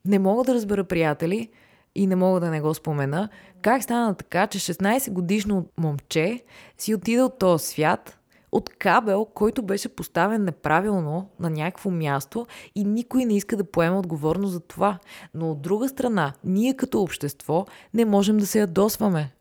Не 0.06 0.20
мога 0.20 0.44
да 0.44 0.53
разбера, 0.53 0.84
приятели, 0.84 1.50
и 1.96 2.08
не 2.08 2.15
мога 2.15 2.39
да 2.39 2.50
не 2.50 2.62
го 2.62 2.74
спомена, 2.74 3.29
как 3.62 3.84
стана 3.84 4.15
така, 4.15 4.48
че 4.48 4.60
16 4.60 5.12
годишно 5.12 5.65
момче 5.77 6.44
си 6.77 6.96
отида 6.96 7.25
от 7.25 7.39
този 7.39 7.65
свят 7.65 8.20
от 8.51 8.70
кабел, 8.70 9.25
който 9.25 9.63
беше 9.63 9.96
поставен 9.96 10.44
неправилно 10.44 11.29
на 11.39 11.50
някакво 11.50 11.89
място 11.89 12.48
и 12.75 12.84
никой 12.84 13.25
не 13.25 13.36
иска 13.36 13.58
да 13.58 13.63
поема 13.63 14.00
отговорност 14.00 14.53
за 14.53 14.60
това. 14.60 15.00
Но 15.34 15.51
от 15.51 15.62
друга 15.62 15.89
страна, 15.89 16.34
ние 16.44 16.74
като 16.74 17.01
общество 17.01 17.65
не 17.94 18.06
можем 18.06 18.38
да 18.38 18.48
се 18.48 18.60
ядосваме. 18.60 19.32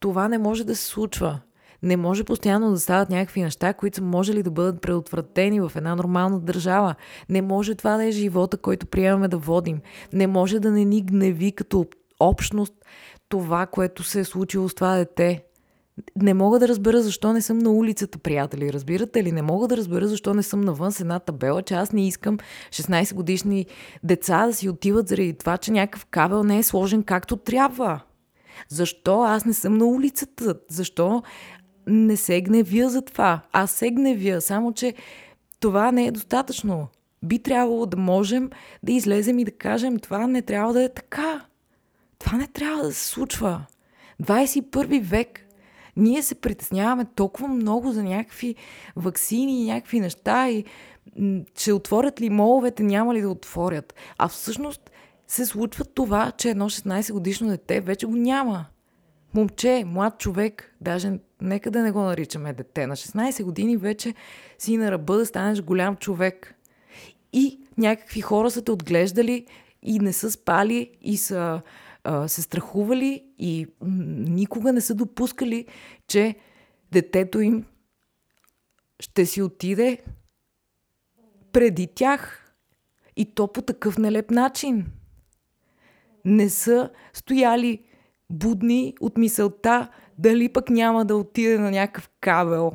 Това 0.00 0.28
не 0.28 0.38
може 0.38 0.64
да 0.64 0.76
се 0.76 0.84
случва. 0.84 1.40
Не 1.82 1.96
може 1.96 2.24
постоянно 2.24 2.70
да 2.70 2.80
стават 2.80 3.10
някакви 3.10 3.42
неща, 3.42 3.72
които 3.72 3.96
са 3.96 4.02
можели 4.02 4.42
да 4.42 4.50
бъдат 4.50 4.80
предотвратени 4.80 5.60
в 5.60 5.72
една 5.76 5.96
нормална 5.96 6.40
държава. 6.40 6.94
Не 7.28 7.42
може 7.42 7.74
това 7.74 7.96
да 7.96 8.04
е 8.04 8.10
живота, 8.10 8.56
който 8.56 8.86
приемаме 8.86 9.28
да 9.28 9.38
водим. 9.38 9.80
Не 10.12 10.26
може 10.26 10.60
да 10.60 10.70
не 10.70 10.84
ни 10.84 11.02
гневи 11.02 11.52
като 11.52 11.86
общност 12.20 12.74
това, 13.28 13.66
което 13.66 14.02
се 14.02 14.20
е 14.20 14.24
случило 14.24 14.68
с 14.68 14.74
това 14.74 14.96
дете. 14.96 15.44
Не 16.16 16.34
мога 16.34 16.58
да 16.58 16.68
разбера 16.68 17.02
защо 17.02 17.32
не 17.32 17.42
съм 17.42 17.58
на 17.58 17.70
улицата, 17.70 18.18
приятели. 18.18 18.72
Разбирате 18.72 19.24
ли? 19.24 19.32
Не 19.32 19.42
мога 19.42 19.68
да 19.68 19.76
разбера 19.76 20.08
защо 20.08 20.34
не 20.34 20.42
съм 20.42 20.60
навън 20.60 20.92
с 20.92 21.00
една 21.00 21.18
табела, 21.18 21.62
че 21.62 21.74
аз 21.74 21.92
не 21.92 22.06
искам 22.06 22.38
16 22.70 23.14
годишни 23.14 23.66
деца 24.04 24.46
да 24.46 24.54
си 24.54 24.68
отиват 24.68 25.08
заради 25.08 25.34
това, 25.34 25.56
че 25.56 25.72
някакъв 25.72 26.06
кабел 26.06 26.44
не 26.44 26.58
е 26.58 26.62
сложен 26.62 27.02
както 27.02 27.36
трябва. 27.36 28.00
Защо 28.68 29.22
аз 29.22 29.44
не 29.44 29.54
съм 29.54 29.78
на 29.78 29.86
улицата? 29.86 30.54
Защо 30.68 31.22
не 31.88 32.16
се 32.16 32.40
гневя 32.40 32.88
за 32.88 33.02
това. 33.02 33.40
Аз 33.52 33.70
се 33.70 33.90
гневя, 33.90 34.40
само 34.40 34.72
че 34.72 34.94
това 35.60 35.92
не 35.92 36.06
е 36.06 36.10
достатъчно. 36.10 36.88
Би 37.22 37.38
трябвало 37.38 37.86
да 37.86 37.96
можем 37.96 38.50
да 38.82 38.92
излезем 38.92 39.38
и 39.38 39.44
да 39.44 39.50
кажем, 39.50 39.98
това 39.98 40.26
не 40.26 40.42
трябва 40.42 40.72
да 40.72 40.82
е 40.82 40.88
така. 40.88 41.44
Това 42.18 42.38
не 42.38 42.46
трябва 42.46 42.82
да 42.82 42.92
се 42.92 43.08
случва. 43.08 43.64
21 44.22 45.02
век. 45.02 45.40
Ние 45.96 46.22
се 46.22 46.34
притесняваме 46.34 47.04
толкова 47.14 47.48
много 47.48 47.92
за 47.92 48.02
някакви 48.02 48.54
вакцини 48.96 49.62
и 49.62 49.66
някакви 49.66 50.00
неща 50.00 50.50
и 50.50 50.64
че 51.54 51.72
отворят 51.72 52.20
ли 52.20 52.30
моловете, 52.30 52.82
няма 52.82 53.14
ли 53.14 53.20
да 53.20 53.30
отворят. 53.30 53.94
А 54.18 54.28
всъщност 54.28 54.90
се 55.26 55.46
случва 55.46 55.84
това, 55.84 56.32
че 56.38 56.50
едно 56.50 56.68
16 56.68 57.12
годишно 57.12 57.48
дете 57.48 57.80
вече 57.80 58.06
го 58.06 58.16
няма 58.16 58.66
момче, 59.34 59.84
млад 59.86 60.18
човек, 60.18 60.74
даже 60.80 61.12
нека 61.42 61.70
да 61.70 61.82
не 61.82 61.90
го 61.90 62.00
наричаме 62.00 62.52
дете, 62.52 62.86
на 62.86 62.96
16 62.96 63.44
години 63.44 63.76
вече 63.76 64.14
си 64.58 64.76
на 64.76 64.90
ръба 64.90 65.16
да 65.16 65.26
станеш 65.26 65.62
голям 65.62 65.96
човек. 65.96 66.54
И 67.32 67.60
някакви 67.78 68.20
хора 68.20 68.50
са 68.50 68.64
те 68.64 68.72
отглеждали 68.72 69.46
и 69.82 69.98
не 69.98 70.12
са 70.12 70.30
спали 70.30 70.90
и 71.00 71.16
са 71.16 71.62
а, 72.04 72.28
се 72.28 72.42
страхували 72.42 73.24
и 73.38 73.66
никога 73.80 74.72
не 74.72 74.80
са 74.80 74.94
допускали, 74.94 75.66
че 76.06 76.34
детето 76.92 77.40
им 77.40 77.64
ще 79.00 79.26
си 79.26 79.42
отиде 79.42 79.98
преди 81.52 81.86
тях. 81.86 82.44
И 83.16 83.34
то 83.34 83.52
по 83.52 83.62
такъв 83.62 83.98
нелеп 83.98 84.30
начин. 84.30 84.86
Не 86.24 86.48
са 86.48 86.90
стояли 87.12 87.84
будни 88.30 88.94
от 89.00 89.16
мисълта 89.16 89.90
дали 90.18 90.48
пък 90.48 90.70
няма 90.70 91.04
да 91.04 91.16
отиде 91.16 91.58
на 91.58 91.70
някакъв 91.70 92.10
кабел. 92.20 92.72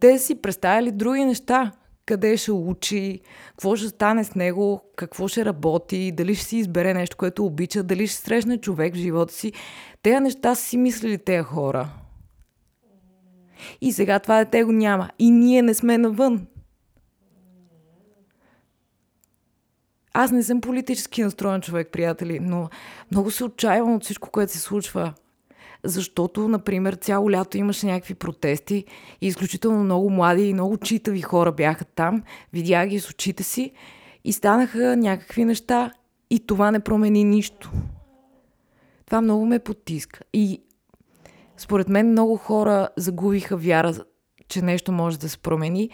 Те 0.00 0.18
си 0.18 0.42
представили 0.42 0.92
други 0.92 1.24
неща. 1.24 1.72
Къде 2.06 2.36
ще 2.36 2.52
учи, 2.52 3.20
какво 3.48 3.76
ще 3.76 3.88
стане 3.88 4.24
с 4.24 4.34
него, 4.34 4.82
какво 4.96 5.28
ще 5.28 5.44
работи, 5.44 6.12
дали 6.12 6.34
ще 6.34 6.44
си 6.44 6.56
избере 6.56 6.94
нещо, 6.94 7.16
което 7.16 7.46
обича, 7.46 7.82
дали 7.82 8.06
ще 8.06 8.16
срещне 8.16 8.60
човек 8.60 8.94
в 8.94 8.98
живота 8.98 9.32
си. 9.32 9.52
Тези 10.02 10.20
неща 10.20 10.54
си 10.54 10.76
мислили 10.76 11.18
тези 11.18 11.42
хора. 11.42 11.88
И 13.80 13.92
сега 13.92 14.18
това 14.18 14.44
дете 14.44 14.64
го 14.64 14.72
няма. 14.72 15.10
И 15.18 15.30
ние 15.30 15.62
не 15.62 15.74
сме 15.74 15.98
навън. 15.98 16.46
Аз 20.12 20.30
не 20.30 20.42
съм 20.42 20.60
политически 20.60 21.22
настроен 21.22 21.60
човек, 21.60 21.88
приятели, 21.92 22.40
но 22.40 22.68
много 23.10 23.30
се 23.30 23.44
отчаявам 23.44 23.94
от 23.94 24.04
всичко, 24.04 24.30
което 24.30 24.52
се 24.52 24.58
случва. 24.58 25.14
Защото, 25.84 26.48
например, 26.48 26.94
цяло 26.94 27.30
лято 27.30 27.58
имаше 27.58 27.86
някакви 27.86 28.14
протести 28.14 28.84
и 29.20 29.26
изключително 29.26 29.84
много 29.84 30.10
млади 30.10 30.42
и 30.42 30.54
много 30.54 30.76
читави 30.76 31.20
хора 31.20 31.52
бяха 31.52 31.84
там. 31.84 32.22
Видях 32.52 32.88
ги 32.88 33.00
с 33.00 33.10
очите 33.10 33.42
си 33.42 33.72
и 34.24 34.32
станаха 34.32 34.96
някакви 34.96 35.44
неща 35.44 35.92
и 36.30 36.46
това 36.46 36.70
не 36.70 36.80
промени 36.80 37.24
нищо. 37.24 37.72
Това 39.06 39.20
много 39.20 39.46
ме 39.46 39.58
потиска. 39.58 40.20
И 40.32 40.62
според 41.56 41.88
мен 41.88 42.10
много 42.10 42.36
хора 42.36 42.88
загубиха 42.96 43.56
вяра, 43.56 43.94
че 44.48 44.62
нещо 44.62 44.92
може 44.92 45.18
да 45.18 45.28
се 45.28 45.38
промени 45.38 45.90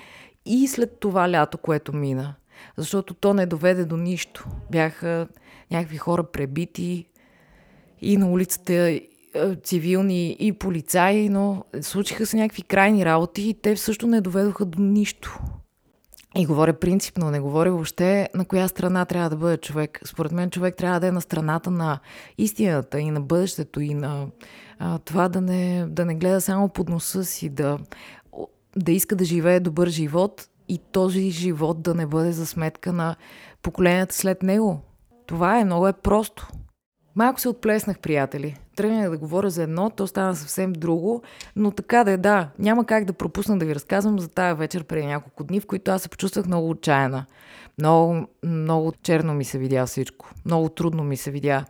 и 0.46 0.68
след 0.68 1.00
това 1.00 1.30
лято, 1.30 1.58
което 1.58 1.92
мина. 1.92 2.34
Защото 2.76 3.14
то 3.14 3.34
не 3.34 3.46
доведе 3.46 3.84
до 3.84 3.96
нищо. 3.96 4.46
Бяха 4.70 5.28
някакви 5.70 5.96
хора 5.96 6.24
пребити 6.24 7.06
и 8.00 8.16
на 8.16 8.30
улицата 8.30 9.00
цивилни 9.62 10.36
и 10.40 10.52
полицаи, 10.52 11.28
но 11.28 11.64
случиха 11.80 12.26
се 12.26 12.36
някакви 12.36 12.62
крайни 12.62 13.04
работи 13.04 13.48
и 13.48 13.54
те 13.54 13.76
също 13.76 14.06
не 14.06 14.20
доведоха 14.20 14.64
до 14.64 14.82
нищо. 14.82 15.38
И 16.38 16.46
говоря 16.46 16.72
принципно, 16.72 17.30
не 17.30 17.40
говоря 17.40 17.70
въобще 17.70 18.28
на 18.34 18.44
коя 18.44 18.68
страна 18.68 19.04
трябва 19.04 19.30
да 19.30 19.36
бъде 19.36 19.56
човек. 19.56 20.00
Според 20.04 20.32
мен 20.32 20.50
човек 20.50 20.76
трябва 20.76 21.00
да 21.00 21.06
е 21.06 21.12
на 21.12 21.20
страната 21.20 21.70
на 21.70 21.98
истината 22.38 23.00
и 23.00 23.10
на 23.10 23.20
бъдещето 23.20 23.80
и 23.80 23.94
на 23.94 24.26
а, 24.78 24.98
това 24.98 25.28
да 25.28 25.40
не, 25.40 25.86
да 25.88 26.04
не 26.04 26.14
гледа 26.14 26.40
само 26.40 26.68
под 26.68 26.88
носа 26.88 27.24
си, 27.24 27.48
да, 27.48 27.78
да 28.76 28.92
иска 28.92 29.16
да 29.16 29.24
живее 29.24 29.60
добър 29.60 29.88
живот 29.88 30.48
и 30.68 30.78
този 30.92 31.30
живот 31.30 31.82
да 31.82 31.94
не 31.94 32.06
бъде 32.06 32.32
за 32.32 32.46
сметка 32.46 32.92
на 32.92 33.16
поколенията 33.62 34.14
след 34.14 34.42
него. 34.42 34.80
Това 35.26 35.60
е 35.60 35.64
много 35.64 35.88
е 35.88 35.92
просто. 35.92 36.48
Малко 37.14 37.40
се 37.40 37.48
отплеснах, 37.48 37.98
приятели. 37.98 38.56
Тръгнах 38.76 39.10
да 39.10 39.18
говоря 39.18 39.50
за 39.50 39.62
едно, 39.62 39.90
то 39.90 40.06
стана 40.06 40.36
съвсем 40.36 40.72
друго, 40.72 41.22
но 41.56 41.70
така 41.70 42.04
да 42.04 42.10
е, 42.10 42.16
да, 42.16 42.48
няма 42.58 42.86
как 42.86 43.04
да 43.04 43.12
пропусна 43.12 43.58
да 43.58 43.66
ви 43.66 43.74
разказвам 43.74 44.18
за 44.18 44.28
тая 44.28 44.54
вечер 44.54 44.84
преди 44.84 45.06
няколко 45.06 45.44
дни, 45.44 45.60
в 45.60 45.66
които 45.66 45.90
аз 45.90 46.02
се 46.02 46.08
почувствах 46.08 46.46
много 46.46 46.70
отчаяна. 46.70 47.26
Много, 47.78 48.26
много 48.44 48.92
черно 49.02 49.34
ми 49.34 49.44
се 49.44 49.58
видя 49.58 49.86
всичко. 49.86 50.30
Много 50.44 50.68
трудно 50.68 51.04
ми 51.04 51.16
се 51.16 51.30
видя 51.30 51.64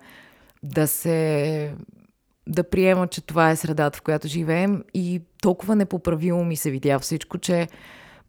да 0.62 0.86
се 0.86 1.74
да 2.46 2.64
приема, 2.64 3.06
че 3.06 3.20
това 3.20 3.50
е 3.50 3.56
средата, 3.56 3.98
в 3.98 4.02
която 4.02 4.28
живеем 4.28 4.84
и 4.94 5.22
толкова 5.42 5.76
непоправимо 5.76 6.44
ми 6.44 6.56
се 6.56 6.70
видя 6.70 6.98
всичко, 6.98 7.38
че 7.38 7.68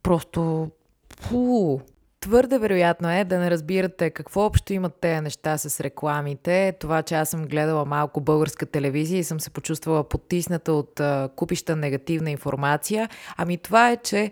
просто 0.04 0.72
фу, 1.20 1.80
Твърде 2.28 2.60
вероятно 2.60 3.12
е 3.12 3.24
да 3.24 3.40
не 3.40 3.52
разбирате 3.52 4.10
какво 4.10 4.46
общо 4.46 4.74
имат 4.74 4.96
тези 5.02 5.22
неща 5.22 5.58
с 5.58 5.82
рекламите. 5.82 6.74
Това, 6.80 7.04
че 7.04 7.16
аз 7.16 7.30
съм 7.30 7.46
гледала 7.46 7.86
малко 7.86 8.22
българска 8.22 8.66
телевизия 8.66 9.20
и 9.20 9.24
съм 9.24 9.40
се 9.40 9.50
почувствала 9.50 10.04
потисната 10.04 10.74
от 10.74 11.00
а, 11.00 11.30
купища 11.36 11.76
негативна 11.76 12.32
информация. 12.32 13.10
Ами 13.38 13.58
това 13.58 13.92
е, 13.92 13.98
че 13.98 14.32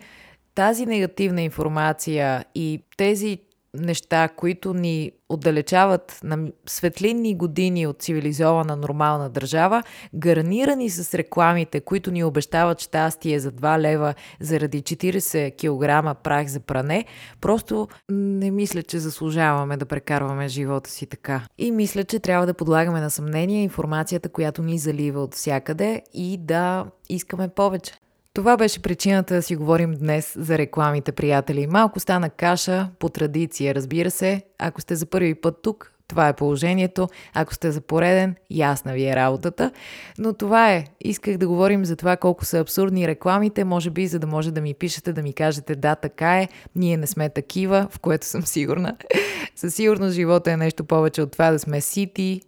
тази 0.55 0.85
негативна 0.85 1.41
информация 1.41 2.45
и 2.55 2.83
тези 2.97 3.39
неща, 3.79 4.27
които 4.27 4.73
ни 4.73 5.11
отдалечават 5.29 6.19
на 6.23 6.47
светлинни 6.67 7.35
години 7.35 7.87
от 7.87 8.01
цивилизована 8.01 8.75
нормална 8.75 9.29
държава, 9.29 9.83
гарнирани 10.15 10.89
с 10.89 11.13
рекламите, 11.13 11.81
които 11.81 12.11
ни 12.11 12.23
обещават 12.23 12.81
щастие 12.81 13.39
за 13.39 13.51
2 13.51 13.79
лева 13.79 14.13
заради 14.39 14.81
40 14.81 15.55
кг 15.57 16.23
прах 16.23 16.47
за 16.47 16.59
пране, 16.59 17.05
просто 17.41 17.87
не 18.09 18.51
мисля, 18.51 18.83
че 18.83 18.99
заслужаваме 18.99 19.77
да 19.77 19.85
прекарваме 19.85 20.47
живота 20.47 20.89
си 20.89 21.05
така. 21.05 21.41
И 21.57 21.71
мисля, 21.71 22.03
че 22.03 22.19
трябва 22.19 22.45
да 22.45 22.53
подлагаме 22.53 23.01
на 23.01 23.09
съмнение 23.09 23.63
информацията, 23.63 24.29
която 24.29 24.63
ни 24.63 24.77
залива 24.77 25.23
от 25.23 25.35
всякъде 25.35 26.01
и 26.13 26.37
да 26.37 26.85
искаме 27.09 27.47
повече. 27.47 27.93
Това 28.35 28.57
беше 28.57 28.81
причината 28.81 29.33
да 29.35 29.41
си 29.41 29.55
говорим 29.55 29.93
днес 29.93 30.33
за 30.37 30.57
рекламите, 30.57 31.11
приятели. 31.11 31.67
Малко 31.67 31.99
стана 31.99 32.29
каша 32.29 32.89
по 32.99 33.09
традиция, 33.09 33.75
разбира 33.75 34.11
се. 34.11 34.41
Ако 34.59 34.81
сте 34.81 34.95
за 34.95 35.05
първи 35.05 35.35
път 35.35 35.61
тук, 35.61 35.93
това 36.07 36.27
е 36.27 36.35
положението. 36.35 37.07
Ако 37.33 37.53
сте 37.53 37.71
за 37.71 37.81
пореден, 37.81 38.35
ясна 38.51 38.93
ви 38.93 39.05
е 39.05 39.15
работата. 39.15 39.71
Но 40.17 40.33
това 40.33 40.73
е. 40.73 40.85
Исках 41.01 41.37
да 41.37 41.47
говорим 41.47 41.85
за 41.85 41.95
това 41.95 42.17
колко 42.17 42.45
са 42.45 42.59
абсурдни 42.59 43.07
рекламите, 43.07 43.63
може 43.63 43.89
би, 43.89 44.07
за 44.07 44.19
да 44.19 44.27
може 44.27 44.51
да 44.51 44.61
ми 44.61 44.73
пишете, 44.73 45.13
да 45.13 45.23
ми 45.23 45.33
кажете 45.33 45.75
да, 45.75 45.95
така 45.95 46.39
е, 46.39 46.47
ние 46.75 46.97
не 46.97 47.07
сме 47.07 47.29
такива, 47.29 47.87
в 47.91 47.99
което 47.99 48.25
съм 48.25 48.41
сигурна. 48.41 48.97
Със 49.55 49.75
сигурност 49.75 50.15
живота 50.15 50.51
е 50.51 50.57
нещо 50.57 50.83
повече 50.83 51.21
от 51.21 51.31
това 51.31 51.51
да 51.51 51.59
сме 51.59 51.81
сити, 51.81 52.41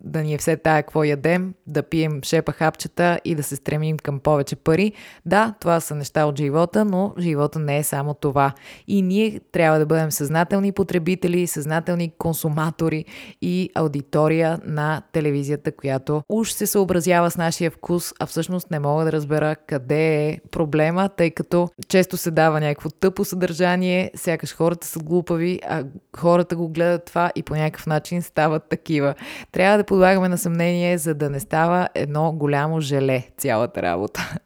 да 0.00 0.22
ни 0.22 0.34
е 0.34 0.38
все 0.38 0.56
тая 0.56 0.82
какво 0.82 1.04
ядем, 1.04 1.54
да 1.66 1.82
пием 1.82 2.20
шепа 2.22 2.52
хапчета 2.52 3.20
и 3.24 3.34
да 3.34 3.42
се 3.42 3.56
стремим 3.56 3.96
към 3.96 4.20
повече 4.20 4.56
пари. 4.56 4.92
Да, 5.26 5.54
това 5.60 5.80
са 5.80 5.94
неща 5.94 6.24
от 6.26 6.38
живота, 6.38 6.84
но 6.84 7.14
живота 7.18 7.58
не 7.58 7.78
е 7.78 7.82
само 7.82 8.14
това. 8.14 8.52
И 8.88 9.02
ние 9.02 9.40
трябва 9.52 9.78
да 9.78 9.86
бъдем 9.86 10.10
съзнателни 10.10 10.72
потребители, 10.72 11.46
съзнателни 11.46 12.12
консуматори 12.18 13.04
и 13.42 13.70
аудитория 13.74 14.58
на 14.64 15.02
телевизията, 15.12 15.72
която 15.72 16.22
уж 16.28 16.50
се 16.50 16.66
съобразява 16.66 17.30
с 17.30 17.36
нашия 17.36 17.70
вкус, 17.70 18.12
а 18.20 18.26
всъщност 18.26 18.70
не 18.70 18.78
мога 18.78 19.04
да 19.04 19.12
разбера 19.12 19.56
къде 19.56 20.28
е 20.28 20.40
проблема, 20.50 21.08
тъй 21.08 21.30
като 21.30 21.68
често 21.88 22.16
се 22.16 22.30
дава 22.30 22.60
някакво 22.60 22.90
тъпо 22.90 23.24
съдържание, 23.24 24.10
сякаш 24.14 24.56
хората 24.56 24.86
са 24.86 24.98
глупави, 24.98 25.60
а 25.68 25.84
хората 26.16 26.56
го 26.56 26.68
гледат 26.68 27.04
това 27.04 27.30
и 27.34 27.42
по 27.42 27.54
някакъв 27.54 27.86
начин 27.86 28.22
стават 28.22 28.68
такива. 28.68 29.14
Трябва 29.52 29.78
да 29.78 29.84
подлагаме 29.84 30.28
на 30.28 30.38
съмнение, 30.38 30.98
за 30.98 31.14
да 31.14 31.30
не 31.30 31.40
става 31.40 31.88
едно 31.94 32.32
голямо 32.32 32.80
желе 32.80 33.28
цялата 33.36 33.82
работа. 33.82 34.36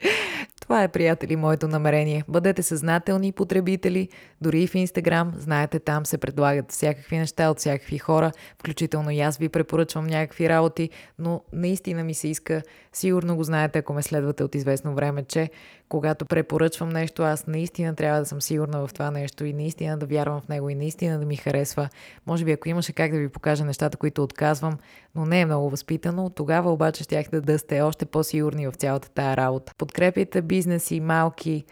Това 0.66 0.82
е, 0.82 0.88
приятели, 0.88 1.36
моето 1.36 1.68
намерение. 1.68 2.24
Бъдете 2.28 2.62
съзнателни 2.62 3.32
потребители, 3.32 4.08
дори 4.40 4.62
и 4.62 4.66
в 4.66 4.74
Инстаграм. 4.74 5.32
Знаете, 5.36 5.78
там 5.78 6.06
се 6.06 6.18
предлагат 6.18 6.72
всякакви 6.72 7.18
неща 7.18 7.50
от 7.50 7.58
всякакви 7.58 7.98
хора, 7.98 8.32
включително 8.58 9.10
и 9.10 9.20
аз 9.20 9.36
ви 9.36 9.48
препоръчвам 9.48 10.06
някакви 10.06 10.48
работи, 10.48 10.90
но 11.18 11.42
наистина 11.52 12.04
ми 12.04 12.14
се 12.14 12.28
иска, 12.28 12.62
сигурно 12.92 13.36
го 13.36 13.44
знаете, 13.44 13.78
ако 13.78 13.92
ме 13.92 14.02
следвате 14.02 14.44
от 14.44 14.54
известно 14.54 14.94
време, 14.94 15.24
че 15.24 15.50
когато 15.88 16.26
препоръчвам 16.26 16.88
нещо, 16.88 17.22
аз 17.22 17.46
наистина 17.46 17.94
трябва 17.94 18.20
да 18.20 18.26
съм 18.26 18.42
сигурна 18.42 18.86
в 18.86 18.92
това 18.92 19.10
нещо 19.10 19.44
и 19.44 19.52
наистина 19.52 19.98
да 19.98 20.06
вярвам 20.06 20.40
в 20.40 20.48
него 20.48 20.70
и 20.70 20.74
наистина 20.74 21.18
да 21.18 21.26
ми 21.26 21.36
харесва. 21.36 21.88
Може 22.26 22.44
би 22.44 22.52
ако 22.52 22.68
имаше 22.68 22.92
как 22.92 23.12
да 23.12 23.18
ви 23.18 23.28
покажа 23.28 23.64
нещата, 23.64 23.96
които 23.96 24.22
отказвам, 24.22 24.78
но 25.14 25.26
не 25.26 25.40
е 25.40 25.46
много 25.46 25.70
възпитано, 25.70 26.30
тогава 26.30 26.72
обаче 26.72 27.04
щяхте 27.04 27.40
да 27.40 27.58
сте 27.58 27.80
още 27.80 28.06
по-сигурни 28.06 28.66
в 28.66 28.72
цялата 28.72 29.10
тая 29.10 29.36
работа. 29.36 29.72
Подкрепяйте 29.78 30.42
бизнеси, 30.42 31.00
малки, 31.00 31.64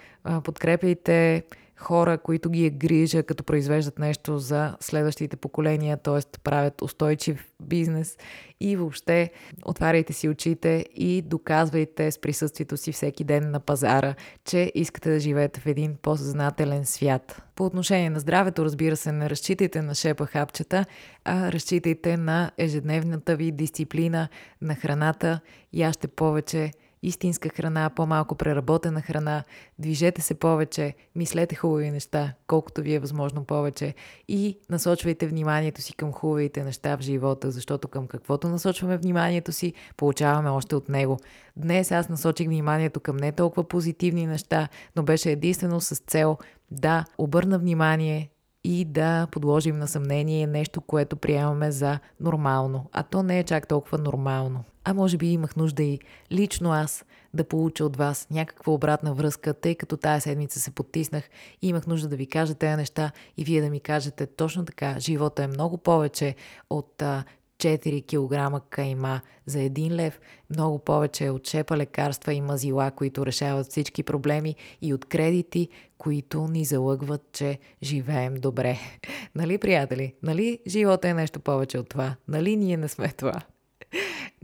подкрепяйте 0.44 1.42
хора, 1.77 2.19
които 2.19 2.51
ги 2.51 2.67
е 2.67 2.71
грижа, 2.71 3.23
като 3.23 3.45
произвеждат 3.45 3.99
нещо 3.99 4.39
за 4.39 4.77
следващите 4.81 5.37
поколения, 5.37 5.97
т.е. 5.97 6.39
правят 6.45 6.83
устойчив 6.83 7.47
бизнес 7.61 8.17
и 8.61 8.77
въобще 8.77 9.31
отваряйте 9.65 10.13
си 10.13 10.29
очите 10.29 10.87
и 10.95 11.23
доказвайте 11.23 12.11
с 12.11 12.19
присъствието 12.19 12.77
си 12.77 12.93
всеки 12.93 13.25
ден 13.25 13.51
на 13.51 13.61
пазара, 13.61 14.15
че 14.45 14.73
искате 14.75 15.11
да 15.11 15.21
живеете 15.21 15.61
в 15.61 15.67
един 15.67 15.97
по-съзнателен 16.03 16.87
свят. 16.87 17.43
По 17.55 17.67
отношение 17.67 18.11
на 18.11 18.21
здравето, 18.21 18.65
разбира 18.65 18.97
се, 18.97 19.13
не 19.13 19.31
разчитайте 19.31 19.83
на 19.83 19.95
шепа 19.95 20.27
хапчета, 20.27 20.85
а 21.25 21.53
разчитайте 21.53 22.17
на 22.17 22.51
ежедневната 22.59 23.37
ви 23.37 23.53
дисциплина 23.53 24.29
на 24.63 24.75
храната 24.75 25.41
и 25.73 25.87
още 25.87 26.09
повече– 26.09 26.71
истинска 27.05 27.49
храна, 27.49 27.90
по-малко 27.90 28.35
преработена 28.35 29.01
храна, 29.01 29.45
движете 29.79 30.23
се 30.23 30.35
повече, 30.35 30.95
мислете 31.14 31.55
хубави 31.55 31.90
неща, 31.90 32.35
колкото 32.47 32.83
ви 32.83 32.95
е 32.95 32.99
възможно 32.99 33.45
повече 33.45 33.95
и 34.29 34.59
насочвайте 34.71 35.27
вниманието 35.27 35.83
си 35.83 35.95
към 35.95 36.12
хубавите 36.12 36.64
неща 36.64 36.97
в 36.97 37.01
живота, 37.01 37.51
защото 37.51 37.88
към 37.88 38.07
каквото 38.07 38.49
насочваме 38.49 38.97
вниманието 38.97 39.53
си, 39.53 39.73
получаваме 39.97 40.51
още 40.51 40.77
от 40.77 40.88
него. 40.88 41.19
Днес 41.57 41.93
аз 41.93 42.09
насочих 42.09 42.49
вниманието 42.49 43.01
към 43.01 43.17
не 43.17 43.33
толкова 43.33 43.69
позитивни 43.69 44.27
неща, 44.27 44.69
но 44.97 45.03
беше 45.03 45.31
единствено 45.31 45.81
с 45.81 45.97
цел 45.97 46.38
да 46.71 47.05
обърна 47.19 47.59
внимание 47.59 48.31
и 48.64 48.85
да 48.85 49.27
подложим 49.31 49.79
на 49.79 49.88
съмнение 49.88 50.47
нещо, 50.47 50.81
което 50.81 51.17
приемаме 51.17 51.71
за 51.71 51.99
нормално. 52.21 52.90
А 52.93 53.03
то 53.03 53.23
не 53.23 53.38
е 53.38 53.45
чак 53.45 53.69
толкова 53.69 53.99
нормално. 53.99 54.64
А 54.85 54.94
може 54.94 55.16
би 55.16 55.27
имах 55.27 55.57
нужда 55.57 55.83
и 55.83 56.01
лично 56.33 56.73
аз 56.73 57.05
да 57.35 57.44
получа 57.44 57.85
от 57.85 57.97
вас 57.97 58.27
някаква 58.31 58.73
обратна 58.73 59.14
връзка, 59.14 59.55
тъй 59.55 59.75
като 59.75 59.97
тая 59.97 60.20
седмица 60.20 60.61
се 60.61 60.70
потиснах 60.70 61.25
и 61.62 61.68
имах 61.68 61.87
нужда 61.87 62.09
да 62.09 62.16
ви 62.16 62.27
кажа 62.27 62.55
тези 62.55 62.77
неща 62.77 63.12
и 63.37 63.44
вие 63.44 63.61
да 63.61 63.70
ми 63.70 63.81
кажете 63.81 64.27
точно 64.27 64.64
така. 64.64 64.97
Живота 64.99 65.42
е 65.44 65.47
много 65.47 65.79
повече 65.79 66.35
от 66.70 67.03
а, 67.03 67.25
4 67.59 68.05
кг 68.07 68.64
кайма 68.70 69.20
за 69.47 69.59
1 69.59 69.90
лев, 69.90 70.20
много 70.51 70.79
повече 70.79 71.31
от 71.31 71.47
шепа 71.47 71.77
лекарства 71.77 72.35
и 72.35 72.40
мазила, 72.40 72.90
които 72.90 73.27
решават 73.27 73.66
всички 73.66 74.03
проблеми 74.03 74.55
и 74.83 74.94
от 74.94 75.05
кредити, 75.05 75.68
които 75.99 76.49
ни 76.49 76.64
залъгват, 76.64 77.23
че 77.33 77.59
живеем 77.83 78.35
добре. 78.35 78.79
нали, 79.35 79.59
приятели? 79.59 80.14
Нали 80.23 80.59
живота 80.66 81.09
е 81.09 81.14
нещо 81.14 81.40
повече 81.40 81.79
от 81.79 81.88
това? 81.88 82.16
Нали 82.29 82.57
ние 82.57 82.77
не 82.77 82.88
сме 82.88 83.09
това? 83.09 83.40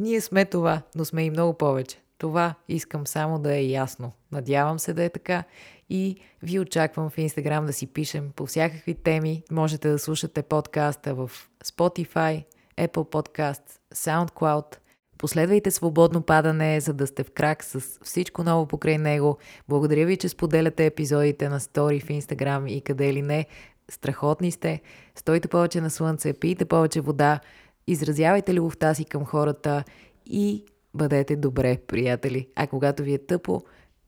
Ние 0.00 0.20
сме 0.20 0.44
това, 0.44 0.82
но 0.94 1.04
сме 1.04 1.24
и 1.24 1.30
много 1.30 1.58
повече. 1.58 1.98
Това 2.18 2.54
искам 2.68 3.06
само 3.06 3.38
да 3.38 3.54
е 3.54 3.62
ясно. 3.62 4.12
Надявам 4.32 4.78
се 4.78 4.92
да 4.92 5.04
е 5.04 5.08
така 5.08 5.44
и 5.90 6.16
ви 6.42 6.60
очаквам 6.60 7.10
в 7.10 7.18
Инстаграм 7.18 7.66
да 7.66 7.72
си 7.72 7.86
пишем 7.86 8.32
по 8.36 8.46
всякакви 8.46 8.94
теми. 8.94 9.42
Можете 9.50 9.90
да 9.90 9.98
слушате 9.98 10.42
подкаста 10.42 11.14
в 11.14 11.30
Spotify, 11.64 12.44
Apple 12.78 12.88
Podcast, 12.88 13.62
SoundCloud. 13.94 14.76
Последвайте 15.18 15.70
свободно 15.70 16.22
падане, 16.22 16.80
за 16.80 16.92
да 16.92 17.06
сте 17.06 17.24
в 17.24 17.30
крак 17.30 17.64
с 17.64 17.80
всичко 18.02 18.42
ново 18.42 18.66
покрай 18.66 18.98
него. 18.98 19.38
Благодаря 19.68 20.06
ви, 20.06 20.16
че 20.16 20.28
споделяте 20.28 20.86
епизодите 20.86 21.48
на 21.48 21.60
стори 21.60 22.00
в 22.00 22.08
Instagram 22.08 22.68
и 22.68 22.80
къде 22.80 23.12
ли 23.12 23.22
не. 23.22 23.46
Страхотни 23.90 24.50
сте. 24.50 24.80
Стойте 25.14 25.48
повече 25.48 25.80
на 25.80 25.90
слънце, 25.90 26.32
пийте 26.32 26.64
повече 26.64 27.00
вода, 27.00 27.40
изразявайте 27.86 28.54
любовта 28.54 28.94
си 28.94 29.04
към 29.04 29.24
хората 29.24 29.84
и 30.26 30.64
бъдете 30.94 31.36
добре, 31.36 31.78
приятели. 31.86 32.48
А 32.56 32.66
когато 32.66 33.02
ви 33.02 33.14
е 33.14 33.18
тъпо, 33.18 33.62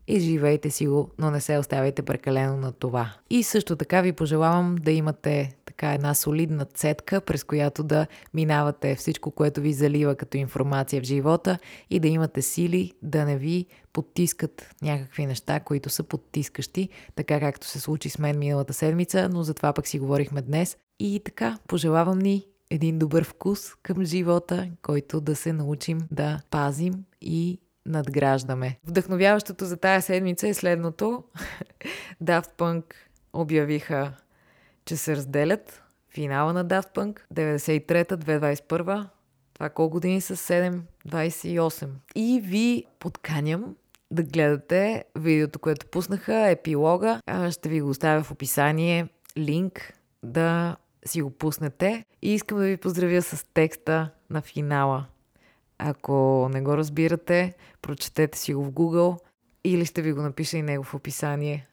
изживейте 0.09 0.71
си 0.71 0.87
го, 0.87 1.11
но 1.19 1.31
не 1.31 1.41
се 1.41 1.59
оставяйте 1.59 2.03
прекалено 2.03 2.57
на 2.57 2.73
това. 2.73 3.15
И 3.31 3.43
също 3.43 3.77
така 3.77 4.01
ви 4.01 4.13
пожелавам 4.13 4.77
да 4.81 4.93
имате 4.93 5.57
така 5.65 5.93
една 5.93 6.15
солидна 6.15 6.65
цетка, 6.65 7.21
през 7.21 7.45
която 7.45 7.83
да 7.83 8.07
минавате 8.35 8.95
всичко, 8.95 9.31
което 9.31 9.61
ви 9.61 9.73
залива 9.73 10.15
като 10.15 10.37
информация 10.37 11.03
в 11.03 11.05
живота 11.05 11.59
и 11.91 12.01
да 12.01 12.09
имате 12.09 12.43
сили 12.43 12.93
да 13.03 13.25
не 13.25 13.37
ви 13.37 13.67
подтискат 13.93 14.75
някакви 14.83 15.27
неща, 15.27 15.61
които 15.61 15.91
са 15.91 16.03
подтискащи, 16.03 16.89
така 17.15 17.41
както 17.41 17.67
се 17.67 17.81
случи 17.81 18.09
с 18.09 18.19
мен 18.19 18.39
миналата 18.39 18.73
седмица, 18.73 19.29
но 19.33 19.43
за 19.43 19.55
това 19.55 19.73
пък 19.73 19.87
си 19.87 19.99
говорихме 19.99 20.43
днес. 20.43 20.77
И 21.01 21.21
така, 21.25 21.59
пожелавам 21.69 22.19
ни 22.19 22.47
един 22.73 22.99
добър 22.99 23.25
вкус 23.25 23.75
към 23.75 24.05
живота, 24.05 24.71
който 24.83 25.21
да 25.21 25.37
се 25.37 25.53
научим 25.53 25.99
да 26.11 26.41
пазим 26.51 26.95
и 27.21 27.59
надграждаме. 27.87 28.79
Вдъхновяващото 28.85 29.65
за 29.65 29.77
тая 29.77 30.03
седмица 30.03 30.49
е 30.49 30.55
следното. 30.55 31.25
Daft 32.25 32.59
Punk 32.59 32.85
обявиха, 33.33 34.13
че 34.85 34.97
се 34.97 35.17
разделят. 35.17 35.83
Финала 36.11 36.53
на 36.53 36.67
Daft 36.67 36.95
Punk 36.95 37.21
93-та, 37.35 38.17
2021 38.17 39.07
това 39.55 39.69
колко 39.69 39.93
години 39.93 40.21
са 40.21 40.37
7, 40.37 40.81
28. 41.09 41.89
И 42.15 42.41
ви 42.45 42.85
подканям 42.99 43.77
да 44.11 44.23
гледате 44.23 45.05
видеото, 45.19 45.59
което 45.59 45.87
пуснаха, 45.87 46.49
епилога. 46.49 47.21
Ще 47.51 47.69
ви 47.69 47.81
го 47.81 47.89
оставя 47.89 48.23
в 48.23 48.31
описание, 48.31 49.09
линк 49.39 49.93
да 50.23 50.77
си 51.07 51.23
го 51.23 51.31
пуснете. 51.31 52.05
И 52.23 52.35
искам 52.35 52.59
да 52.59 52.65
ви 52.65 52.77
поздравя 52.77 53.23
с 53.23 53.47
текста 53.55 54.11
на 54.31 54.43
финала. 54.43 55.07
Ако 55.79 56.49
не 56.53 56.63
го 56.63 56.77
разбирате, 56.77 57.55
прочетете 57.83 58.39
си 58.39 58.55
го 58.55 58.65
в 58.65 58.73
Google 58.73 59.19
или 59.65 59.85
ще 59.85 60.03
ви 60.03 60.13
го 60.13 60.23
напиша 60.23 60.57
и 60.57 60.63
него 60.63 60.85
в 60.85 60.95
описание. 60.95 61.67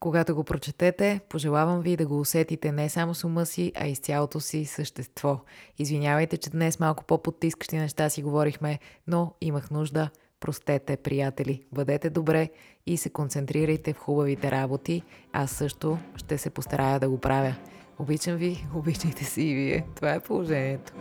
Когато 0.00 0.34
го 0.34 0.44
прочетете, 0.44 1.20
пожелавам 1.28 1.80
ви 1.80 1.96
да 1.96 2.06
го 2.06 2.20
усетите 2.20 2.72
не 2.72 2.88
само 2.88 3.14
с 3.14 3.24
ума 3.24 3.46
си, 3.46 3.72
а 3.76 3.86
и 3.86 3.94
с 3.94 3.98
цялото 3.98 4.40
си 4.40 4.64
същество. 4.64 5.40
Извинявайте, 5.78 6.36
че 6.36 6.50
днес 6.50 6.80
малко 6.80 7.04
по-потискащи 7.04 7.76
неща 7.76 8.08
си 8.08 8.22
говорихме, 8.22 8.78
но 9.06 9.34
имах 9.40 9.70
нужда. 9.70 10.10
Простете, 10.40 10.96
приятели, 10.96 11.64
бъдете 11.72 12.10
добре 12.10 12.50
и 12.86 12.96
се 12.96 13.10
концентрирайте 13.10 13.92
в 13.92 13.98
хубавите 13.98 14.50
работи. 14.50 15.02
Аз 15.32 15.50
също 15.50 15.98
ще 16.16 16.38
се 16.38 16.50
постарая 16.50 17.00
да 17.00 17.08
го 17.08 17.18
правя. 17.18 17.54
Обичам 17.98 18.36
ви, 18.36 18.66
обичайте 18.74 19.24
си 19.24 19.42
и 19.42 19.54
вие. 19.54 19.84
Това 19.94 20.12
е 20.12 20.20
положението. 20.20 20.92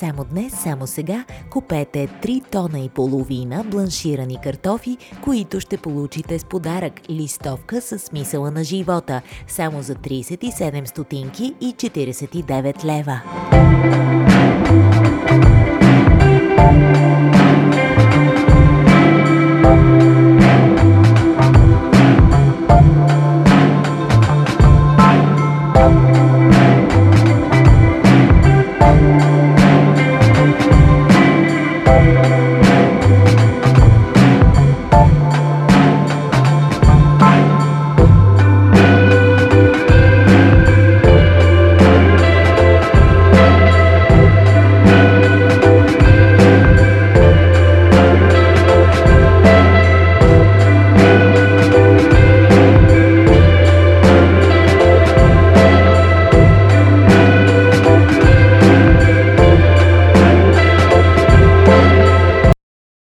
Само 0.00 0.24
днес, 0.24 0.52
само 0.52 0.86
сега 0.86 1.24
купете 1.50 2.08
3 2.22 2.50
тона 2.50 2.80
и 2.80 2.88
половина 2.88 3.64
бланширани 3.64 4.38
картофи, 4.42 4.96
които 5.24 5.60
ще 5.60 5.76
получите 5.76 6.38
с 6.38 6.44
подарък 6.44 7.00
листовка 7.10 7.80
с 7.80 7.98
смисъла 7.98 8.50
на 8.50 8.64
живота, 8.64 9.22
само 9.48 9.82
за 9.82 9.94
37 9.94 10.84
стотинки 10.84 11.54
и 11.60 11.74
49 11.74 12.84
лева. 12.84 13.20